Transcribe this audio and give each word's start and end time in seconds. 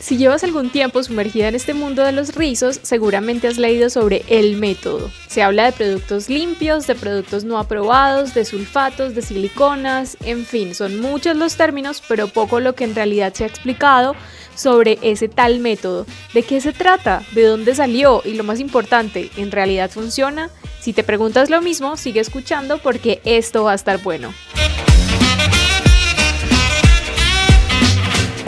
Si 0.00 0.16
llevas 0.16 0.42
algún 0.42 0.70
tiempo 0.70 1.02
sumergida 1.02 1.48
en 1.48 1.54
este 1.54 1.74
mundo 1.74 2.02
de 2.02 2.12
los 2.12 2.34
rizos, 2.34 2.80
seguramente 2.82 3.46
has 3.46 3.58
leído 3.58 3.90
sobre 3.90 4.24
el 4.28 4.56
método. 4.56 5.10
Se 5.26 5.42
habla 5.42 5.66
de 5.66 5.72
productos 5.72 6.30
limpios, 6.30 6.86
de 6.86 6.94
productos 6.94 7.44
no 7.44 7.58
aprobados, 7.58 8.32
de 8.32 8.46
sulfatos, 8.46 9.14
de 9.14 9.20
siliconas, 9.20 10.16
en 10.24 10.46
fin, 10.46 10.74
son 10.74 10.98
muchos 10.98 11.36
los 11.36 11.56
términos, 11.56 12.02
pero 12.08 12.28
poco 12.28 12.58
lo 12.58 12.74
que 12.74 12.84
en 12.84 12.94
realidad 12.94 13.34
se 13.34 13.44
ha 13.44 13.48
explicado 13.48 14.16
sobre 14.58 14.98
ese 15.02 15.28
tal 15.28 15.60
método. 15.60 16.04
¿De 16.34 16.42
qué 16.42 16.60
se 16.60 16.72
trata? 16.72 17.22
¿De 17.32 17.44
dónde 17.44 17.74
salió? 17.74 18.22
Y 18.24 18.34
lo 18.34 18.44
más 18.44 18.60
importante, 18.60 19.30
¿en 19.36 19.50
realidad 19.50 19.90
funciona? 19.90 20.50
Si 20.80 20.92
te 20.92 21.04
preguntas 21.04 21.48
lo 21.48 21.62
mismo, 21.62 21.96
sigue 21.96 22.20
escuchando 22.20 22.78
porque 22.78 23.20
esto 23.24 23.64
va 23.64 23.72
a 23.72 23.76
estar 23.76 24.02
bueno. 24.02 24.34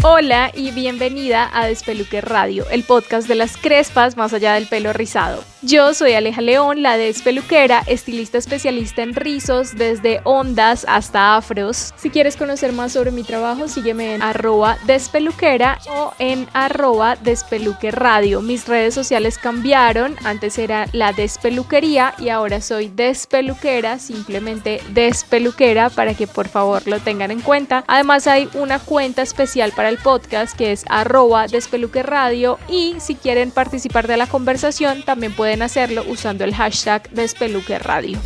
Hola 0.03 0.51
y 0.55 0.71
bienvenida 0.71 1.51
a 1.53 1.67
Despeluque 1.67 2.23
Radio, 2.23 2.67
el 2.71 2.85
podcast 2.85 3.29
de 3.29 3.35
las 3.35 3.59
crespas 3.59 4.17
más 4.17 4.33
allá 4.33 4.55
del 4.55 4.67
pelo 4.67 4.95
rizado. 4.95 5.45
Yo 5.63 5.93
soy 5.93 6.15
Aleja 6.15 6.41
León, 6.41 6.83
la 6.83 6.97
despeluquera, 6.97 7.83
estilista 7.87 8.39
especialista 8.39 9.03
en 9.03 9.15
rizos, 9.15 9.77
desde 9.77 10.23
ondas 10.25 10.87
hasta 10.89 11.37
afros. 11.37 11.93
Si 11.99 12.09
quieres 12.09 12.39
conocer 12.39 12.73
más 12.73 12.93
sobre 12.93 13.11
mi 13.11 13.25
trabajo, 13.25 13.69
sígueme 13.69 14.15
en 14.15 14.23
arroba 14.23 14.79
despeluquera 14.87 15.79
o 15.91 16.15
en 16.19 16.49
arroba 16.55 17.17
despeluque 17.17 17.91
radio. 17.91 18.41
Mis 18.41 18.67
redes 18.67 18.95
sociales 18.95 19.37
cambiaron, 19.37 20.17
antes 20.25 20.59
era 20.59 20.87
la 20.93 21.13
despeluquería 21.13 22.15
y 22.17 22.31
ahora 22.31 22.63
soy 22.63 22.89
despeluquera, 22.89 23.99
simplemente 23.99 24.81
despeluquera 24.95 25.91
para 25.91 26.15
que 26.15 26.27
por 26.27 26.49
favor 26.49 26.89
lo 26.89 27.01
tengan 27.01 27.31
en 27.33 27.43
cuenta. 27.43 27.85
Además 27.87 28.27
hay 28.27 28.49
una 28.55 28.79
cuenta 28.79 29.21
especial 29.21 29.73
para 29.73 29.91
el 29.91 29.99
podcast 29.99 30.57
que 30.57 30.73
es 30.73 30.87
arroba 30.89 31.49
despeluque 31.49 32.03
radio 32.03 32.59
y 32.67 32.95
si 32.99 33.15
quieren 33.15 33.51
participar 33.51 34.07
de 34.07 34.17
la 34.17 34.27
conversación 34.27 35.03
también 35.03 35.35
pueden 35.35 35.50
hacerlo 35.59 36.05
usando 36.07 36.45
el 36.45 36.55
hashtag 36.55 37.11
despeluque 37.11 37.79
radio. 37.79 38.19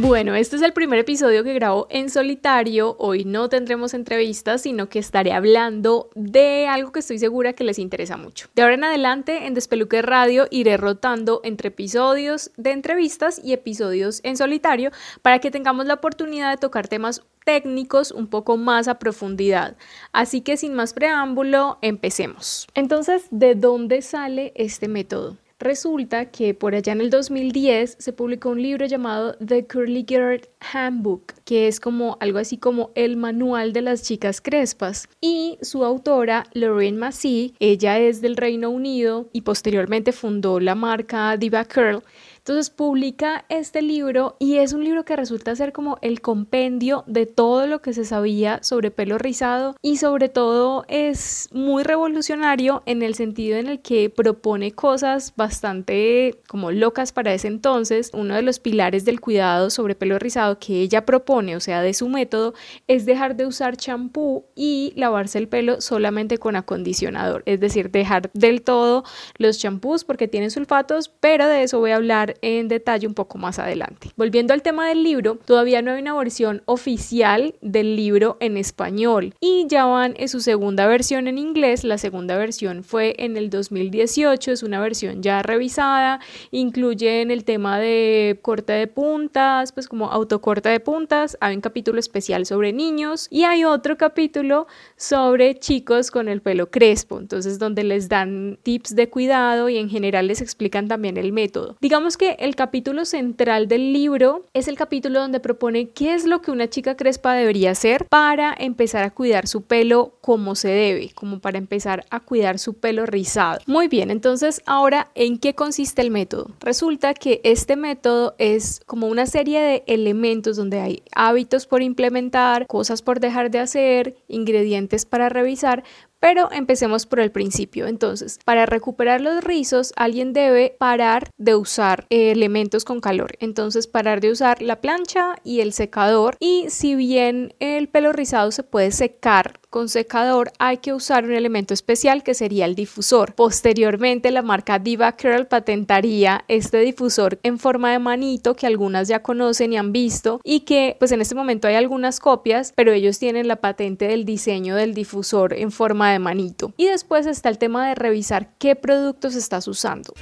Bueno, 0.00 0.36
este 0.36 0.54
es 0.54 0.62
el 0.62 0.72
primer 0.72 1.00
episodio 1.00 1.42
que 1.42 1.54
grabo 1.54 1.88
en 1.90 2.08
solitario. 2.08 2.94
Hoy 3.00 3.24
no 3.24 3.48
tendremos 3.48 3.94
entrevistas, 3.94 4.62
sino 4.62 4.88
que 4.88 5.00
estaré 5.00 5.32
hablando 5.32 6.08
de 6.14 6.68
algo 6.68 6.92
que 6.92 7.00
estoy 7.00 7.18
segura 7.18 7.52
que 7.52 7.64
les 7.64 7.80
interesa 7.80 8.16
mucho. 8.16 8.46
De 8.54 8.62
ahora 8.62 8.74
en 8.74 8.84
adelante, 8.84 9.46
en 9.46 9.54
Despeluque 9.54 10.00
Radio 10.00 10.46
iré 10.52 10.76
rotando 10.76 11.40
entre 11.42 11.68
episodios 11.68 12.52
de 12.56 12.70
entrevistas 12.70 13.40
y 13.42 13.52
episodios 13.52 14.20
en 14.22 14.36
solitario 14.36 14.92
para 15.20 15.40
que 15.40 15.50
tengamos 15.50 15.86
la 15.86 15.94
oportunidad 15.94 16.50
de 16.52 16.58
tocar 16.58 16.86
temas 16.86 17.24
técnicos 17.44 18.12
un 18.12 18.28
poco 18.28 18.56
más 18.56 18.86
a 18.86 19.00
profundidad. 19.00 19.76
Así 20.12 20.42
que 20.42 20.56
sin 20.56 20.74
más 20.74 20.92
preámbulo, 20.92 21.78
empecemos. 21.82 22.68
Entonces, 22.74 23.26
¿de 23.32 23.56
dónde 23.56 24.02
sale 24.02 24.52
este 24.54 24.86
método? 24.86 25.36
Resulta 25.60 26.26
que 26.26 26.54
por 26.54 26.76
allá 26.76 26.92
en 26.92 27.00
el 27.00 27.10
2010 27.10 27.96
se 27.98 28.12
publicó 28.12 28.50
un 28.50 28.62
libro 28.62 28.86
llamado 28.86 29.34
The 29.44 29.66
Curly 29.66 30.04
Girl 30.06 30.40
Handbook, 30.72 31.32
que 31.44 31.66
es 31.66 31.80
como 31.80 32.16
algo 32.20 32.38
así 32.38 32.58
como 32.58 32.92
el 32.94 33.16
manual 33.16 33.72
de 33.72 33.82
las 33.82 34.04
chicas 34.04 34.40
crespas. 34.40 35.08
Y 35.20 35.58
su 35.60 35.84
autora, 35.84 36.44
Lorraine 36.54 36.96
Massey, 36.96 37.54
ella 37.58 37.98
es 37.98 38.20
del 38.20 38.36
Reino 38.36 38.70
Unido 38.70 39.30
y 39.32 39.40
posteriormente 39.40 40.12
fundó 40.12 40.60
la 40.60 40.76
marca 40.76 41.36
Diva 41.36 41.64
Curl. 41.64 42.04
Entonces 42.48 42.70
publica 42.70 43.44
este 43.50 43.82
libro 43.82 44.34
y 44.38 44.56
es 44.56 44.72
un 44.72 44.82
libro 44.82 45.04
que 45.04 45.16
resulta 45.16 45.54
ser 45.54 45.70
como 45.74 45.98
el 46.00 46.22
compendio 46.22 47.04
de 47.06 47.26
todo 47.26 47.66
lo 47.66 47.82
que 47.82 47.92
se 47.92 48.06
sabía 48.06 48.62
sobre 48.62 48.90
pelo 48.90 49.18
rizado 49.18 49.76
y 49.82 49.98
sobre 49.98 50.30
todo 50.30 50.86
es 50.88 51.50
muy 51.52 51.82
revolucionario 51.82 52.82
en 52.86 53.02
el 53.02 53.14
sentido 53.14 53.58
en 53.58 53.66
el 53.66 53.82
que 53.82 54.08
propone 54.08 54.72
cosas 54.72 55.34
bastante 55.36 56.40
como 56.48 56.70
locas 56.72 57.12
para 57.12 57.34
ese 57.34 57.48
entonces. 57.48 58.10
Uno 58.14 58.34
de 58.34 58.40
los 58.40 58.60
pilares 58.60 59.04
del 59.04 59.20
cuidado 59.20 59.68
sobre 59.68 59.94
pelo 59.94 60.18
rizado 60.18 60.58
que 60.58 60.80
ella 60.80 61.04
propone, 61.04 61.54
o 61.54 61.60
sea, 61.60 61.82
de 61.82 61.92
su 61.92 62.08
método, 62.08 62.54
es 62.86 63.04
dejar 63.04 63.36
de 63.36 63.44
usar 63.44 63.76
champú 63.76 64.46
y 64.54 64.94
lavarse 64.96 65.36
el 65.36 65.48
pelo 65.48 65.82
solamente 65.82 66.38
con 66.38 66.56
acondicionador, 66.56 67.42
es 67.44 67.60
decir, 67.60 67.90
dejar 67.90 68.30
del 68.32 68.62
todo 68.62 69.04
los 69.36 69.58
champús 69.58 70.04
porque 70.04 70.28
tienen 70.28 70.50
sulfatos, 70.50 71.10
pero 71.10 71.46
de 71.46 71.64
eso 71.64 71.78
voy 71.78 71.90
a 71.90 71.96
hablar 71.96 72.36
en 72.42 72.68
detalle 72.68 73.06
un 73.06 73.14
poco 73.14 73.38
más 73.38 73.58
adelante. 73.58 74.10
Volviendo 74.16 74.54
al 74.54 74.62
tema 74.62 74.88
del 74.88 75.02
libro, 75.02 75.38
todavía 75.44 75.82
no 75.82 75.92
hay 75.92 76.02
una 76.02 76.16
versión 76.16 76.62
oficial 76.66 77.54
del 77.60 77.96
libro 77.96 78.36
en 78.40 78.56
español 78.56 79.34
y 79.40 79.66
ya 79.68 79.84
van 79.86 80.14
en 80.18 80.28
su 80.28 80.40
segunda 80.40 80.86
versión 80.86 81.28
en 81.28 81.38
inglés. 81.38 81.84
La 81.84 81.98
segunda 81.98 82.36
versión 82.36 82.84
fue 82.84 83.14
en 83.18 83.36
el 83.36 83.50
2018, 83.50 84.52
es 84.52 84.62
una 84.62 84.80
versión 84.80 85.22
ya 85.22 85.42
revisada, 85.42 86.20
incluye 86.50 87.22
en 87.22 87.30
el 87.30 87.44
tema 87.44 87.78
de 87.78 88.38
corte 88.42 88.72
de 88.72 88.86
puntas, 88.86 89.72
pues 89.72 89.88
como 89.88 90.10
autocorte 90.10 90.68
de 90.68 90.80
puntas, 90.80 91.36
hay 91.40 91.54
un 91.54 91.60
capítulo 91.60 91.98
especial 91.98 92.46
sobre 92.46 92.72
niños 92.72 93.28
y 93.30 93.44
hay 93.44 93.64
otro 93.64 93.96
capítulo 93.96 94.66
sobre 94.96 95.58
chicos 95.58 96.10
con 96.10 96.28
el 96.28 96.42
pelo 96.42 96.70
crespo, 96.70 97.18
entonces 97.18 97.58
donde 97.58 97.84
les 97.84 98.08
dan 98.08 98.58
tips 98.62 98.94
de 98.94 99.08
cuidado 99.08 99.68
y 99.68 99.78
en 99.78 99.88
general 99.88 100.26
les 100.26 100.40
explican 100.40 100.88
también 100.88 101.16
el 101.16 101.32
método. 101.32 101.76
Digamos 101.80 102.16
que 102.16 102.27
el 102.38 102.56
capítulo 102.56 103.04
central 103.04 103.68
del 103.68 103.92
libro 103.92 104.44
es 104.52 104.68
el 104.68 104.76
capítulo 104.76 105.20
donde 105.20 105.40
propone 105.40 105.88
qué 105.90 106.14
es 106.14 106.24
lo 106.24 106.42
que 106.42 106.50
una 106.50 106.68
chica 106.68 106.96
crespa 106.96 107.34
debería 107.34 107.70
hacer 107.70 108.06
para 108.08 108.54
empezar 108.58 109.04
a 109.04 109.10
cuidar 109.10 109.46
su 109.46 109.62
pelo 109.62 110.14
como 110.20 110.54
se 110.54 110.68
debe, 110.68 111.10
como 111.14 111.40
para 111.40 111.58
empezar 111.58 112.04
a 112.10 112.20
cuidar 112.20 112.58
su 112.58 112.74
pelo 112.74 113.06
rizado. 113.06 113.60
Muy 113.66 113.88
bien, 113.88 114.10
entonces 114.10 114.62
ahora, 114.66 115.10
¿en 115.14 115.38
qué 115.38 115.54
consiste 115.54 116.02
el 116.02 116.10
método? 116.10 116.50
Resulta 116.60 117.14
que 117.14 117.40
este 117.44 117.76
método 117.76 118.34
es 118.38 118.80
como 118.86 119.06
una 119.06 119.26
serie 119.26 119.60
de 119.60 119.84
elementos 119.86 120.56
donde 120.56 120.80
hay 120.80 121.02
hábitos 121.14 121.66
por 121.66 121.82
implementar, 121.82 122.66
cosas 122.66 123.02
por 123.02 123.20
dejar 123.20 123.50
de 123.50 123.60
hacer, 123.60 124.16
ingredientes 124.28 125.06
para 125.06 125.28
revisar, 125.28 125.84
pero 126.20 126.50
empecemos 126.52 127.06
por 127.06 127.20
el 127.20 127.30
principio. 127.30 127.86
Entonces, 127.86 128.38
para 128.44 128.66
recuperar 128.66 129.20
los 129.20 129.42
rizos, 129.44 129.92
alguien 129.96 130.32
debe 130.32 130.76
parar 130.78 131.30
de 131.36 131.54
usar 131.54 132.06
elementos 132.10 132.84
con 132.84 133.00
calor. 133.00 133.36
Entonces, 133.40 133.86
parar 133.86 134.20
de 134.20 134.30
usar 134.30 134.62
la 134.62 134.80
plancha 134.80 135.36
y 135.44 135.60
el 135.60 135.72
secador. 135.72 136.36
Y 136.40 136.66
si 136.68 136.94
bien 136.94 137.54
el 137.60 137.88
pelo 137.88 138.12
rizado 138.12 138.50
se 138.50 138.62
puede 138.62 138.90
secar 138.90 139.60
con 139.70 139.88
secador, 139.88 140.52
hay 140.58 140.78
que 140.78 140.94
usar 140.94 141.24
un 141.24 141.32
elemento 141.32 141.74
especial 141.74 142.22
que 142.22 142.34
sería 142.34 142.64
el 142.64 142.74
difusor. 142.74 143.34
Posteriormente, 143.34 144.30
la 144.30 144.42
marca 144.42 144.78
Diva 144.78 145.12
Curl 145.12 145.46
patentaría 145.46 146.44
este 146.48 146.78
difusor 146.78 147.38
en 147.42 147.58
forma 147.58 147.92
de 147.92 147.98
manito 147.98 148.54
que 148.54 148.66
algunas 148.66 149.08
ya 149.08 149.22
conocen 149.22 149.72
y 149.72 149.76
han 149.76 149.92
visto 149.92 150.40
y 150.42 150.60
que 150.60 150.96
pues 150.98 151.12
en 151.12 151.20
este 151.20 151.34
momento 151.34 151.68
hay 151.68 151.74
algunas 151.74 152.18
copias, 152.20 152.72
pero 152.76 152.92
ellos 152.92 153.18
tienen 153.18 153.48
la 153.48 153.56
patente 153.56 154.08
del 154.08 154.24
diseño 154.24 154.74
del 154.74 154.94
difusor 154.94 155.52
en 155.52 155.70
forma 155.70 156.12
de 156.12 156.18
manito. 156.18 156.72
Y 156.76 156.86
después 156.86 157.26
está 157.26 157.48
el 157.48 157.58
tema 157.58 157.88
de 157.88 157.94
revisar 157.94 158.54
qué 158.58 158.74
productos 158.74 159.34
estás 159.34 159.68
usando. 159.68 160.14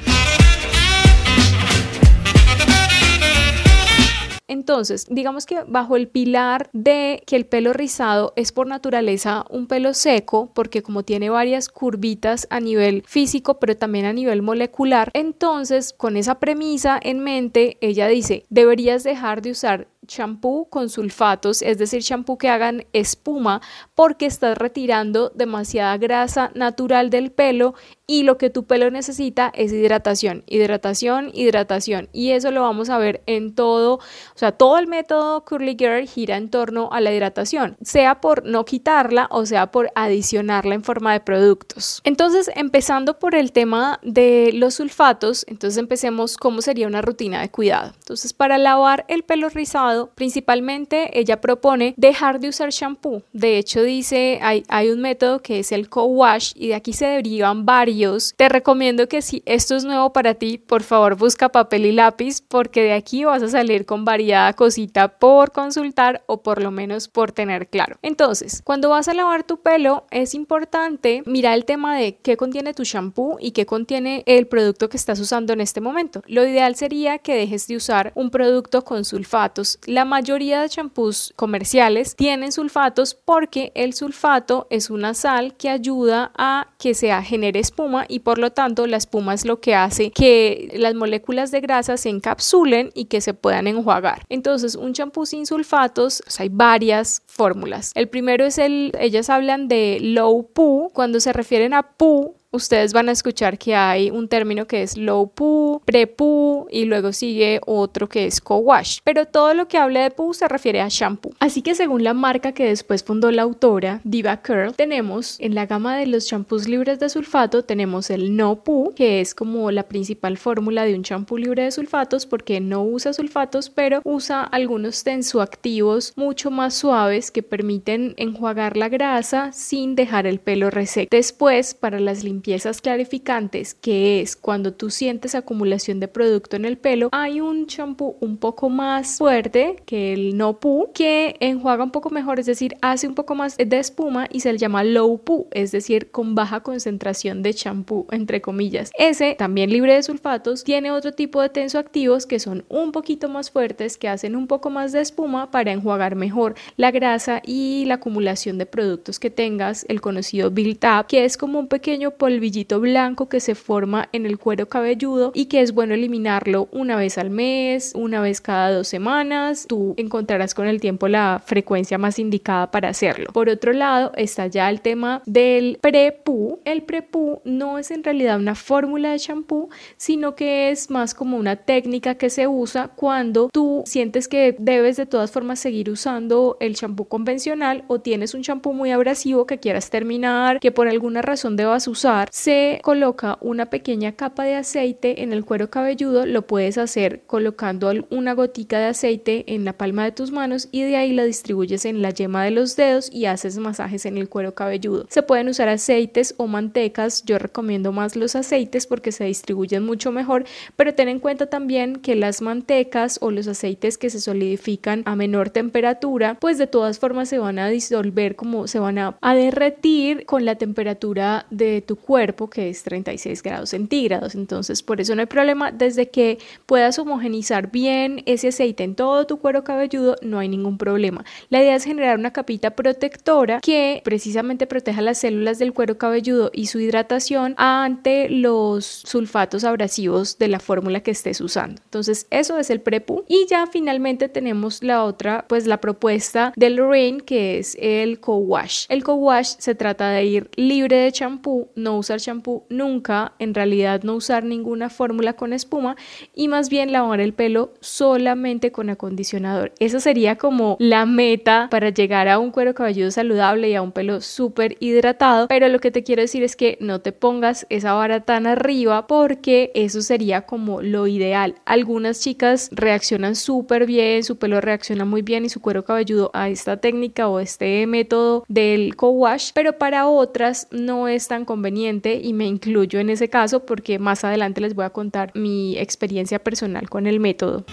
Entonces, 4.49 5.07
digamos 5.11 5.45
que 5.45 5.65
bajo 5.67 5.97
el 5.97 6.09
pilar 6.09 6.71
de 6.73 7.23
que 7.27 7.37
el 7.37 7.47
pelo 7.47 7.73
rizado 7.73 8.33
es 8.37 8.53
por 8.53 8.67
naturaleza 8.67 9.45
un 9.51 9.67
pelo 9.67 9.93
seco, 9.93 10.51
porque 10.55 10.83
como 10.83 11.03
tiene 11.03 11.31
varias 11.31 11.69
curvitas 11.69 12.47
a 12.51 12.61
nivel 12.61 13.03
físico, 13.07 13.59
pero 13.59 13.77
también 13.77 14.05
a 14.05 14.13
nivel 14.13 14.43
molecular, 14.43 15.11
entonces 15.15 15.93
con 15.93 16.17
esa 16.17 16.39
premisa 16.39 16.99
en 17.03 17.21
mente, 17.21 17.77
ella 17.81 18.07
dice, 18.07 18.47
deberías 18.49 19.03
dejar 19.03 19.43
de 19.43 19.51
usar 19.51 19.89
champú 20.07 20.69
con 20.69 20.89
sulfatos, 20.89 21.63
es 21.63 21.79
decir, 21.79 22.03
champú 22.03 22.39
que 22.39 22.49
hagan 22.49 22.87
espuma, 22.93 23.61
porque 23.95 24.27
estás 24.27 24.57
retirando 24.59 25.31
demasiada 25.35 25.97
grasa 25.97 26.51
natural 26.55 27.11
del 27.11 27.33
pelo 27.33 27.75
y 28.07 28.23
lo 28.23 28.39
que 28.39 28.51
tu 28.51 28.67
pelo 28.67 28.91
necesita 28.91 29.51
es 29.55 29.73
hidratación, 29.73 30.45
hidratación, 30.47 31.31
hidratación. 31.35 32.09
Y 32.13 32.31
eso 32.31 32.51
lo 32.51 32.63
vamos 32.63 32.89
a 32.89 32.99
ver 32.99 33.23
en 33.27 33.55
todo, 33.55 33.95
o 33.95 34.39
sea, 34.39 34.53
todo 34.53 34.79
el 34.79 34.87
método 34.87 35.45
Curly 35.45 35.77
Girl 35.79 36.07
gira 36.07 36.37
en 36.37 36.51
torno 36.51 36.89
a 36.93 37.01
la 37.01 37.13
hidratación, 37.13 37.77
sea 37.83 38.21
por 38.21 38.45
no 38.45 38.65
quitarla 38.65 39.27
o 39.31 39.47
sea 39.47 39.71
por 39.71 39.91
adicionarla 39.95 40.75
en 40.75 40.85
forma 40.85 41.13
de 41.13 41.21
productos. 41.21 42.01
Entonces, 42.05 42.51
empezando 42.55 43.19
por 43.19 43.35
el 43.35 43.53
tema 43.53 43.99
de 44.03 44.51
los 44.55 44.75
sulfatos, 44.75 45.45
entonces 45.49 45.79
empecemos 45.79 46.37
cómo 46.37 46.63
sería 46.63 46.87
una 46.87 47.03
rutina 47.03 47.41
de 47.41 47.51
cuidado. 47.51 47.93
Entonces, 47.97 48.33
para 48.33 48.59
lavar 48.59 49.05
el 49.09 49.23
pelo 49.23 49.49
rizado, 49.49 49.96
principalmente 50.15 51.19
ella 51.19 51.41
propone 51.41 51.95
dejar 51.97 52.41
de 52.41 52.49
usar 52.49 52.71
shampoo. 52.71 53.23
De 53.33 53.59
hecho, 53.59 53.83
dice, 53.83 54.39
hay, 54.43 54.63
hay 54.69 54.91
un 54.91 55.01
método 55.01 55.41
que 55.41 55.59
es 55.59 55.73
el 55.73 55.89
co-wash 55.89 56.53
y 56.55 56.69
de 56.69 56.75
aquí 56.75 56.93
se 56.93 57.07
derivan 57.07 57.65
varios. 57.67 58.35
Te 58.37 58.49
recomiendo 58.49 59.09
que 59.09 59.23
si 59.23 59.43
esto 59.47 59.77
es 59.77 59.85
nuevo 59.85 60.13
para 60.13 60.35
ti, 60.35 60.59
por 60.59 60.83
favor 60.83 61.17
busca 61.17 61.49
papel 61.49 61.87
y 61.87 61.93
lápiz 61.93 62.43
porque 62.47 62.83
de 62.83 62.93
aquí 62.93 63.25
vas 63.25 63.43
a 63.43 63.49
salir 63.49 63.87
con 63.87 64.05
variada 64.05 64.53
cosita 64.53 65.19
por 65.19 65.53
consultar 65.53 66.23
o 66.27 66.43
por 66.43 66.63
lo 66.63 66.71
menos 66.71 67.09
por 67.09 67.33
tener 67.33 67.69
claro. 67.69 67.97
Entonces, 68.03 68.63
cuando 68.65 68.91
vas 68.91 69.09
a 69.09 69.15
lavar 69.15 69.45
tu 69.45 69.61
pelo, 69.61 70.07
es 70.11 70.35
importante 70.35 71.23
mirar 71.27 71.55
el 71.55 71.65
tema 71.65 71.97
de 71.97 72.17
qué 72.17 72.37
contiene 72.37 72.75
tu 72.75 72.85
shampoo 72.85 73.39
y 73.41 73.53
qué 73.53 73.67
contiene 73.67 74.23
el 74.27 74.47
producto 74.47 74.89
que 74.89 74.97
estás 74.97 75.21
usando 75.21 75.53
en 75.53 75.61
este 75.61 75.81
momento. 75.81 76.23
Lo 76.27 76.47
ideal 76.47 76.77
sería 76.77 77.19
que 77.19 77.35
dejes 77.35 77.67
de 77.67 77.77
usar 77.77 78.13
un 78.15 78.31
producto 78.31 78.83
con 78.85 79.05
sulfatos. 79.05 79.79
La 79.87 80.05
mayoría 80.05 80.61
de 80.61 80.69
shampoos 80.69 81.33
comerciales 81.37 82.17
tienen 82.17 82.53
sulfatos 82.53 83.15
porque 83.15 83.73
el 83.75 83.95
sulfato 83.95 84.67
es 84.69 84.91
una 84.91 85.15
sal 85.15 85.57
que 85.57 85.71
ayuda 85.71 86.33
a 86.37 86.69
que 86.79 86.95
se 86.95 87.13
genere 87.23 87.61
espuma 87.61 88.05
y 88.09 88.21
por 88.21 88.39
lo 88.39 88.51
tanto 88.51 88.87
la 88.87 88.97
espuma 88.97 89.33
es 89.33 89.45
lo 89.45 89.61
que 89.61 89.75
hace 89.75 90.11
que 90.11 90.73
las 90.77 90.95
moléculas 90.95 91.51
de 91.51 91.61
grasa 91.61 91.97
se 91.97 92.09
encapsulen 92.09 92.91
y 92.95 93.07
que 93.07 93.21
se 93.21 93.35
puedan 93.35 93.67
enjuagar. 93.67 94.25
Entonces, 94.29 94.75
un 94.75 94.93
champú 94.93 95.25
sin 95.25 95.47
sulfatos, 95.47 96.23
hay 96.39 96.49
varias 96.49 97.23
fórmulas. 97.27 97.93
El 97.95 98.09
primero 98.09 98.45
es 98.45 98.59
el, 98.59 98.93
ellas 98.99 99.31
hablan 99.31 99.69
de 99.69 99.99
low 100.01 100.51
poo. 100.53 100.91
Cuando 100.93 101.21
se 101.21 101.33
refieren 101.33 101.75
a 101.75 101.83
poo, 101.83 102.35
ustedes 102.57 102.93
van 102.93 103.09
a 103.09 103.13
escuchar 103.13 103.59
que 103.59 103.75
hay 103.75 104.11
un 104.11 104.29
término 104.29 104.67
que 104.67 104.83
es 104.83 104.97
low 104.97 105.31
poo, 105.31 105.81
pre 105.85 106.07
poo 106.07 106.67
y 106.71 106.87
luego 106.87 107.13
sigue 107.13 107.61
otro 107.65 108.09
que 108.09 108.27
es 108.27 108.41
co-wash. 108.41 108.99
Pero 109.05 109.27
todo 109.27 109.55
lo 109.55 109.69
que 109.69 109.79
hable 109.79 110.01
de 110.01 110.11
poo 110.11 110.35
se 110.35 110.49
refiere 110.49 110.81
a 110.81 110.89
shampoo. 110.89 111.33
Así 111.39 111.63
que 111.63 111.75
según 111.75 112.03
la 112.03 112.15
marca 112.15 112.53
que 112.53 112.67
después 112.67 113.05
fundó 113.05 113.31
la 113.31 113.43
autora, 113.43 114.01
Diva 114.05 114.39
Curl, 114.39 114.75
tenemos 114.75 115.37
en 115.39 115.55
la 115.55 115.67
gama 115.67 115.97
de 115.97 116.07
los 116.07 116.27
shampoos 116.27 116.67
libres 116.69 116.99
de 116.99 117.09
sulfato, 117.09 117.63
tenemos 117.63 118.11
el 118.11 118.37
no 118.37 118.65
poo, 118.65 118.95
que 118.95 119.21
es 119.21 119.35
como 119.35 119.71
la 119.71 119.85
principal 119.85 120.39
fórmula 120.39 120.85
de 120.85 120.95
un 120.95 121.03
shampoo 121.03 121.37
libre 121.37 121.65
de 121.65 121.71
sulfatos 121.71 122.27
porque 122.27 122.61
no 122.61 122.83
usa 122.83 123.13
sulfatos, 123.13 123.71
pero 123.71 124.01
usa 124.05 124.43
algunos 124.43 125.05
tensoactivos 125.05 126.13
mucho 126.17 126.51
más 126.51 126.75
suaves 126.75 127.31
que 127.31 127.43
permiten 127.43 128.15
enjuagar 128.17 128.77
la 128.77 128.89
grasa 128.89 129.53
sin 129.53 129.95
dejar 129.95 130.27
el 130.27 130.39
pelo 130.39 130.71
reseco. 130.71 131.09
Después, 131.11 131.75
para 131.75 132.01
las 132.01 132.25
limpiezas 132.25 132.46
limpiezas 132.47 132.81
clarificantes, 132.81 133.75
que 133.75 134.21
es 134.21 134.37
cuando 134.37 134.73
tú 134.73 134.89
sientes 134.89 135.35
acumulación 135.35 135.99
de 135.99 136.07
producto 136.07 136.55
en 136.55 136.65
el 136.65 136.79
pelo, 136.79 137.09
hay 137.11 137.41
un 137.41 137.67
champú 137.67 138.15
un 138.21 138.37
poco 138.37 138.69
más 138.69 139.19
fuerte 139.19 139.83
que 139.85 140.13
el 140.13 140.37
no 140.37 140.61
poo 140.61 140.93
que 140.95 141.35
enjuaga 141.41 141.83
un 141.83 141.91
poco 141.91 142.09
mejor, 142.11 142.39
es 142.39 142.47
decir, 142.47 142.77
hace 142.83 143.09
un 143.09 143.17
poco 143.17 143.35
más 143.35 143.57
de 143.57 143.79
espuma 143.79 144.29
y 144.31 144.41
se 144.41 144.53
le 144.53 144.59
llama 144.59 144.85
low 144.85 145.19
poo, 145.19 145.49
es 145.51 145.73
decir, 145.73 146.13
con 146.13 146.37
baja 146.37 146.61
concentración 146.61 147.43
de 147.43 147.53
champú, 147.53 148.07
entre 148.13 148.41
comillas. 148.41 148.93
Ese, 148.97 149.35
también 149.35 149.71
libre 149.71 149.95
de 149.95 150.05
sulfatos, 150.05 150.63
tiene 150.63 150.93
otro 150.93 151.11
tipo 151.11 151.43
de 151.43 151.49
tensoactivos 151.49 152.27
que 152.27 152.39
son 152.39 152.65
un 152.69 152.93
poquito 152.93 153.29
más 153.29 153.51
fuertes, 153.51 153.99
que 153.99 154.09
hacen 154.09 154.37
un 154.37 154.47
poco 154.47 154.71
más 154.71 154.93
de 154.93 155.01
espuma 155.01 155.51
para 155.51 155.73
enjuagar 155.73 156.15
mejor 156.15 156.55
la 156.77 156.93
grasa 156.93 157.43
y 157.45 157.87
la 157.87 157.95
acumulación 157.95 158.57
de 158.57 158.67
productos 158.67 159.19
que 159.19 159.31
tengas, 159.31 159.85
el 159.89 160.01
conocido 160.01 160.53
build 160.53 160.85
up, 160.85 161.07
que 161.09 161.25
es 161.25 161.37
como 161.37 161.59
un 161.59 161.67
pequeño 161.67 162.13
polvo 162.13 162.36
villito 162.41 162.81
blanco 162.81 163.29
que 163.29 163.41
se 163.41 163.55
forma 163.55 164.09
en 164.13 164.27
el 164.27 164.39
cuero 164.39 164.69
cabelludo 164.69 165.33
y 165.35 165.47
que 165.47 165.61
es 165.61 165.73
bueno 165.73 165.95
eliminarlo 165.95 166.69
una 166.73 166.97
vez 166.97 167.19
al 167.19 167.31
mes, 167.31 167.93
una 167.95 168.21
vez 168.21 168.41
cada 168.41 168.73
dos 168.73 168.89
semanas. 168.89 169.67
Tú 169.69 169.95
encontrarás 169.97 170.55
con 170.55 170.67
el 170.67 170.81
tiempo 170.81 171.09
la 171.09 171.43
frecuencia 171.45 171.99
más 171.99 172.19
indicada 172.19 172.71
para 172.71 172.89
hacerlo. 172.89 173.33
Por 173.33 173.49
otro 173.49 173.73
lado, 173.73 174.13
está 174.17 174.47
ya 174.47 174.71
el 174.71 174.81
tema 174.81 175.23
del 175.27 175.79
prepú. 175.81 176.61
El 176.65 176.83
prepú 176.83 177.41
no 177.45 177.79
es 177.79 177.91
en 177.91 178.05
realidad 178.05 178.39
una 178.39 178.55
fórmula 178.55 179.13
de 179.13 179.19
shampoo, 179.19 179.69
sino 179.97 180.35
que 180.35 180.71
es 180.71 180.91
más 180.91 181.15
como 181.15 181.37
una 181.37 181.57
técnica 181.57 182.17
que 182.17 182.31
se 182.31 182.47
usa 182.47 182.89
cuando 182.89 183.49
tú 183.53 183.83
sientes 183.87 184.29
que 184.29 184.57
debes 184.59 184.97
de 184.97 185.07
todas 185.07 185.31
formas 185.31 185.59
seguir 185.59 185.91
usando 185.91 186.57
el 186.61 186.75
shampoo 186.75 187.09
convencional 187.09 187.85
o 187.89 188.01
tienes 188.01 188.35
un 188.35 188.43
shampoo 188.43 188.73
muy 188.73 188.91
abrasivo 188.91 189.47
que 189.47 189.59
quieras 189.59 189.91
terminar, 189.91 190.61
que 190.61 190.73
por 190.73 190.89
alguna 190.89 191.23
razón 191.23 191.57
debas 191.57 191.89
usar 191.89 192.16
se 192.31 192.81
coloca 192.83 193.39
una 193.41 193.67
pequeña 193.67 194.13
capa 194.13 194.45
de 194.45 194.55
aceite 194.55 195.23
en 195.23 195.33
el 195.33 195.45
cuero 195.45 195.71
cabelludo, 195.71 196.27
lo 196.27 196.47
puedes 196.47 196.79
hacer 196.79 197.23
colocando 197.27 197.93
una 198.11 198.35
gotica 198.35 198.79
de 198.79 198.87
aceite 198.87 199.45
en 199.55 199.65
la 199.65 199.73
palma 199.73 200.05
de 200.05 200.13
tus 200.13 200.33
manos 200.33 200.69
y 200.73 200.83
de 200.83 200.97
ahí 200.97 201.13
la 201.13 201.25
distribuyes 201.25 201.85
en 201.85 202.03
la 202.03 202.11
yema 202.11 202.45
de 202.45 202.51
los 202.51 202.77
dedos 202.77 203.11
y 203.13 203.27
haces 203.27 203.59
masajes 203.59 204.07
en 204.07 204.19
el 204.19 204.29
cuero 204.29 204.55
cabelludo. 204.55 205.07
Se 205.09 205.23
pueden 205.23 205.49
usar 205.49 205.69
aceites 205.69 206.35
o 206.37 206.47
mantecas, 206.47 207.25
yo 207.25 207.39
recomiendo 207.39 207.93
más 207.93 208.17
los 208.17 208.37
aceites 208.37 208.87
porque 208.87 209.13
se 209.13 209.25
distribuyen 209.25 209.85
mucho 209.85 210.13
mejor, 210.13 210.45
pero 210.77 210.95
ten 210.95 211.09
en 211.09 211.21
cuenta 211.21 211.47
también 211.47 211.97
que 211.97 212.17
las 212.17 212.43
mantecas 212.43 213.19
o 213.21 213.31
los 213.31 213.47
aceites 213.49 213.99
que 213.99 214.11
se 214.11 214.21
solidifican 214.21 215.03
a 215.05 215.17
menor 215.17 215.51
temperatura, 215.51 216.37
pues 216.41 216.59
de 216.59 216.67
todas 216.67 216.99
formas 216.99 217.29
se 217.29 217.39
van 217.39 217.59
a 217.59 217.69
disolver 217.69 218.37
como 218.37 218.67
se 218.67 218.79
van 218.79 218.99
a, 218.99 219.17
a 219.21 219.35
derretir 219.35 220.27
con 220.27 220.45
la 220.45 220.57
temperatura 220.57 221.47
de 221.51 221.83
tu 221.83 221.97
cuerpo 222.07 222.49
que 222.49 222.71
es 222.71 222.83
36 222.85 223.43
grados 223.43 223.71
centígrados. 223.71 224.35
Entonces, 224.35 224.83
por 224.83 225.01
eso 225.01 225.15
no 225.15 225.21
hay 225.21 225.27
problema. 225.27 225.73
Desde 225.73 226.09
que 226.09 226.39
puedas 226.65 226.99
homogenizar 226.99 227.71
bien 227.71 228.23
ese 228.25 228.49
aceite 228.49 228.85
en 228.85 228.95
todo 228.95 229.27
tu 229.27 229.39
cuero 229.39 229.65
cabelludo, 229.65 230.17
no 230.23 230.39
hay 230.39 230.49
ningún 230.49 230.79
problema. 230.79 231.25
La 231.51 231.61
idea 231.61 231.75
es 231.75 231.85
generar 231.85 232.19
una 232.19 232.33
capita 232.33 232.71
protectora 232.71 233.61
que 233.61 234.01
precisamente 234.05 234.67
proteja 234.67 235.03
las 235.03 235.19
células 235.19 235.59
del 235.59 235.75
cuero 235.75 235.99
cabelludo 235.99 236.51
y 236.55 236.67
su 236.67 236.79
hidratación 236.81 237.55
ante 237.59 238.31
los 238.31 238.87
sulfatos 238.87 239.65
abrasivos 239.65 240.39
de 240.39 240.49
la 240.49 240.61
fórmula 240.61 241.01
que 241.01 241.11
estés 241.11 241.41
usando. 241.41 241.83
Entonces, 241.85 242.27
eso 242.31 242.59
es 242.59 242.71
el 242.71 242.81
prepu. 242.81 243.25
Y 243.29 243.47
ya 243.51 243.67
finalmente 243.67 244.29
tenemos 244.29 244.83
la 244.83 245.03
otra, 245.05 245.45
pues 245.49 245.67
la 245.67 245.81
propuesta 245.81 246.53
de 246.55 246.71
Lorraine, 246.71 247.21
que 247.21 247.59
es 247.59 247.77
el 247.81 248.21
co-wash. 248.21 248.87
El 248.89 249.03
co-wash 249.03 249.57
se 249.59 249.75
trata 249.75 250.11
de 250.11 250.25
ir 250.25 250.51
libre 250.55 250.97
de 250.99 251.13
champú, 251.13 251.69
no 251.75 251.96
usar 251.97 252.21
shampoo 252.21 252.65
nunca, 252.69 253.33
en 253.39 253.55
realidad 253.55 254.03
no 254.03 254.15
usar 254.15 254.45
ninguna 254.45 254.91
fórmula 254.91 255.35
con 255.35 255.53
espuma 255.53 255.97
y 256.35 256.49
más 256.49 256.69
bien 256.69 256.93
lavar 256.93 257.21
el 257.21 257.33
pelo 257.33 257.75
solamente 257.81 258.73
con 258.73 258.91
acondicionador. 258.91 259.73
Esa 259.79 260.01
sería 260.01 260.37
como 260.37 260.77
la 260.81 261.07
meta 261.07 261.69
para 261.71 261.91
llegar 261.91 262.29
a 262.29 262.39
un 262.39 262.51
cuero 262.51 262.75
cabelludo 262.75 263.11
saludable 263.11 263.71
y 263.71 263.75
a 263.75 263.83
un 263.83 263.93
pelo 263.93 264.21
súper 264.21 264.77
hidratado, 264.81 265.49
pero 265.49 265.69
lo 265.69 265.79
que 265.79 265.91
te 265.91 266.03
quiero 266.03 266.23
decir 266.23 266.43
es 266.43 266.57
que 266.57 266.77
no 266.81 267.01
te 267.01 267.13
pongas 267.13 267.67
esa 267.71 267.93
vara 267.95 268.21
tan 268.21 268.47
arriba 268.47 269.07
porque 269.07 269.71
eso 269.75 270.03
sería 270.03 270.43
como 270.43 270.83
lo 270.83 271.07
ideal. 271.07 271.55
Algunas 271.65 272.21
chicas 272.21 272.69
reaccionan 272.73 273.37
súper 273.37 273.87
bien, 273.87 274.25
su 274.25 274.39
pelo 274.39 274.61
reacciona 274.61 275.05
muy 275.05 275.23
bien 275.23 275.45
y 275.45 275.49
su 275.49 275.61
cuero 275.61 275.85
cabelludo 275.85 276.31
a 276.35 276.49
esta 276.49 276.79
técnica 276.79 277.29
o 277.29 277.41
este 277.41 277.87
método 277.87 278.45
del 278.49 278.97
co-wash, 278.97 279.51
pero 279.55 279.79
para 279.79 280.09
otras 280.09 280.69
no 280.71 281.09
es 281.09 281.29
tan 281.29 281.45
conveniente 281.45 281.86
y 281.89 282.33
me 282.33 282.47
incluyo 282.47 282.99
en 282.99 283.11
ese 283.11 283.29
caso 283.29 283.65
porque 283.65 283.99
más 283.99 284.25
adelante 284.25 284.61
les 284.61 284.75
voy 284.75 284.85
a 284.85 284.91
contar 284.91 285.31
mi 285.35 285.79
experiencia 285.79 286.39
personal 286.39 286.89
con 286.91 287.07
el 287.07 287.21
método. 287.21 287.65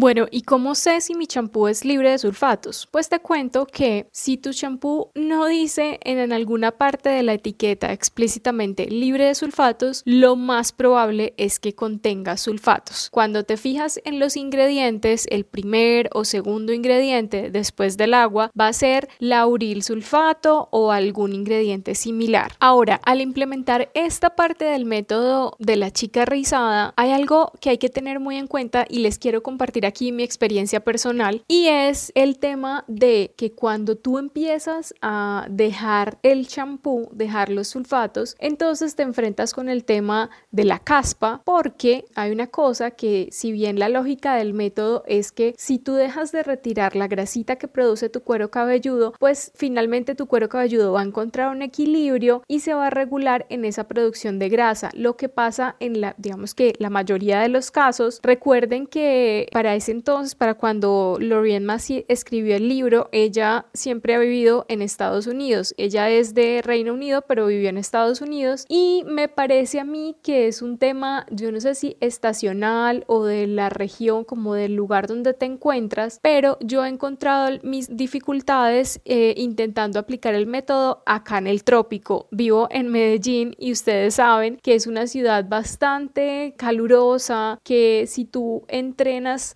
Bueno, 0.00 0.28
¿y 0.30 0.44
cómo 0.44 0.74
sé 0.74 1.02
si 1.02 1.14
mi 1.14 1.26
champú 1.26 1.68
es 1.68 1.84
libre 1.84 2.12
de 2.12 2.18
sulfatos? 2.18 2.88
Pues 2.90 3.10
te 3.10 3.18
cuento 3.18 3.66
que 3.66 4.08
si 4.12 4.38
tu 4.38 4.54
champú 4.54 5.10
no 5.14 5.44
dice 5.44 6.00
en 6.02 6.32
alguna 6.32 6.70
parte 6.70 7.10
de 7.10 7.22
la 7.22 7.34
etiqueta 7.34 7.92
explícitamente 7.92 8.86
libre 8.86 9.26
de 9.26 9.34
sulfatos, 9.34 10.00
lo 10.06 10.36
más 10.36 10.72
probable 10.72 11.34
es 11.36 11.60
que 11.60 11.74
contenga 11.74 12.38
sulfatos. 12.38 13.10
Cuando 13.10 13.44
te 13.44 13.58
fijas 13.58 14.00
en 14.06 14.18
los 14.18 14.38
ingredientes, 14.38 15.26
el 15.28 15.44
primer 15.44 16.08
o 16.14 16.24
segundo 16.24 16.72
ingrediente 16.72 17.50
después 17.50 17.98
del 17.98 18.14
agua 18.14 18.50
va 18.58 18.68
a 18.68 18.72
ser 18.72 19.06
lauril 19.18 19.82
sulfato 19.82 20.70
o 20.72 20.92
algún 20.92 21.34
ingrediente 21.34 21.94
similar. 21.94 22.52
Ahora, 22.58 23.02
al 23.04 23.20
implementar 23.20 23.90
esta 23.92 24.34
parte 24.34 24.64
del 24.64 24.86
método 24.86 25.56
de 25.58 25.76
la 25.76 25.90
chica 25.90 26.24
rizada, 26.24 26.94
hay 26.96 27.10
algo 27.10 27.52
que 27.60 27.68
hay 27.68 27.76
que 27.76 27.90
tener 27.90 28.18
muy 28.18 28.38
en 28.38 28.46
cuenta 28.46 28.86
y 28.88 29.00
les 29.00 29.18
quiero 29.18 29.42
compartir 29.42 29.89
aquí 29.90 30.12
mi 30.12 30.22
experiencia 30.22 30.80
personal 30.80 31.42
y 31.48 31.66
es 31.66 32.12
el 32.14 32.38
tema 32.38 32.84
de 32.86 33.34
que 33.36 33.52
cuando 33.52 33.96
tú 33.96 34.18
empiezas 34.18 34.94
a 35.02 35.46
dejar 35.50 36.18
el 36.22 36.46
champú, 36.46 37.08
dejar 37.12 37.50
los 37.50 37.68
sulfatos, 37.68 38.36
entonces 38.38 38.94
te 38.96 39.02
enfrentas 39.02 39.52
con 39.52 39.68
el 39.68 39.84
tema 39.84 40.30
de 40.50 40.64
la 40.64 40.78
caspa 40.78 41.42
porque 41.44 42.04
hay 42.14 42.30
una 42.30 42.46
cosa 42.46 42.92
que 42.92 43.28
si 43.32 43.52
bien 43.52 43.78
la 43.78 43.88
lógica 43.88 44.36
del 44.36 44.54
método 44.54 45.02
es 45.06 45.32
que 45.32 45.54
si 45.58 45.78
tú 45.78 45.94
dejas 45.94 46.32
de 46.32 46.42
retirar 46.42 46.96
la 46.96 47.08
grasita 47.08 47.56
que 47.56 47.68
produce 47.68 48.08
tu 48.08 48.22
cuero 48.22 48.50
cabelludo, 48.50 49.12
pues 49.18 49.52
finalmente 49.54 50.14
tu 50.14 50.26
cuero 50.26 50.48
cabelludo 50.48 50.92
va 50.92 51.00
a 51.00 51.04
encontrar 51.04 51.50
un 51.54 51.62
equilibrio 51.62 52.42
y 52.46 52.60
se 52.60 52.74
va 52.74 52.86
a 52.86 52.90
regular 52.90 53.46
en 53.48 53.64
esa 53.64 53.84
producción 53.88 54.38
de 54.38 54.48
grasa. 54.48 54.90
Lo 54.94 55.16
que 55.16 55.28
pasa 55.28 55.76
en 55.80 56.00
la, 56.00 56.14
digamos 56.18 56.54
que 56.54 56.74
la 56.78 56.90
mayoría 56.90 57.40
de 57.40 57.48
los 57.48 57.70
casos, 57.70 58.20
recuerden 58.22 58.86
que 58.86 59.48
para 59.52 59.72
ese 59.80 59.92
entonces, 59.92 60.34
para 60.34 60.54
cuando 60.54 61.16
Lorraine 61.18 61.64
Massey 61.64 62.04
escribió 62.06 62.54
el 62.54 62.68
libro, 62.68 63.08
ella 63.12 63.64
siempre 63.72 64.14
ha 64.14 64.18
vivido 64.18 64.66
en 64.68 64.82
Estados 64.82 65.26
Unidos. 65.26 65.74
Ella 65.78 66.10
es 66.10 66.34
de 66.34 66.60
Reino 66.62 66.92
Unido, 66.92 67.22
pero 67.26 67.46
vivió 67.46 67.70
en 67.70 67.78
Estados 67.78 68.20
Unidos 68.20 68.66
y 68.68 69.04
me 69.06 69.28
parece 69.28 69.80
a 69.80 69.84
mí 69.84 70.16
que 70.22 70.48
es 70.48 70.60
un 70.60 70.76
tema, 70.76 71.24
yo 71.30 71.50
no 71.50 71.60
sé 71.62 71.74
si 71.74 71.96
estacional 72.00 73.04
o 73.06 73.24
de 73.24 73.46
la 73.46 73.70
región, 73.70 74.24
como 74.24 74.52
del 74.52 74.74
lugar 74.74 75.06
donde 75.06 75.32
te 75.32 75.46
encuentras, 75.46 76.20
pero 76.20 76.58
yo 76.60 76.84
he 76.84 76.88
encontrado 76.90 77.58
mis 77.62 77.96
dificultades 77.96 79.00
eh, 79.06 79.32
intentando 79.38 79.98
aplicar 79.98 80.34
el 80.34 80.46
método 80.46 81.02
acá 81.06 81.38
en 81.38 81.46
el 81.46 81.64
trópico. 81.64 82.28
Vivo 82.30 82.68
en 82.70 82.88
Medellín 82.88 83.56
y 83.58 83.72
ustedes 83.72 84.16
saben 84.16 84.58
que 84.62 84.74
es 84.74 84.86
una 84.86 85.06
ciudad 85.06 85.48
bastante 85.48 86.54
calurosa, 86.58 87.58
que 87.64 88.04
si 88.06 88.26
tú 88.26 88.66
entrenas 88.68 89.54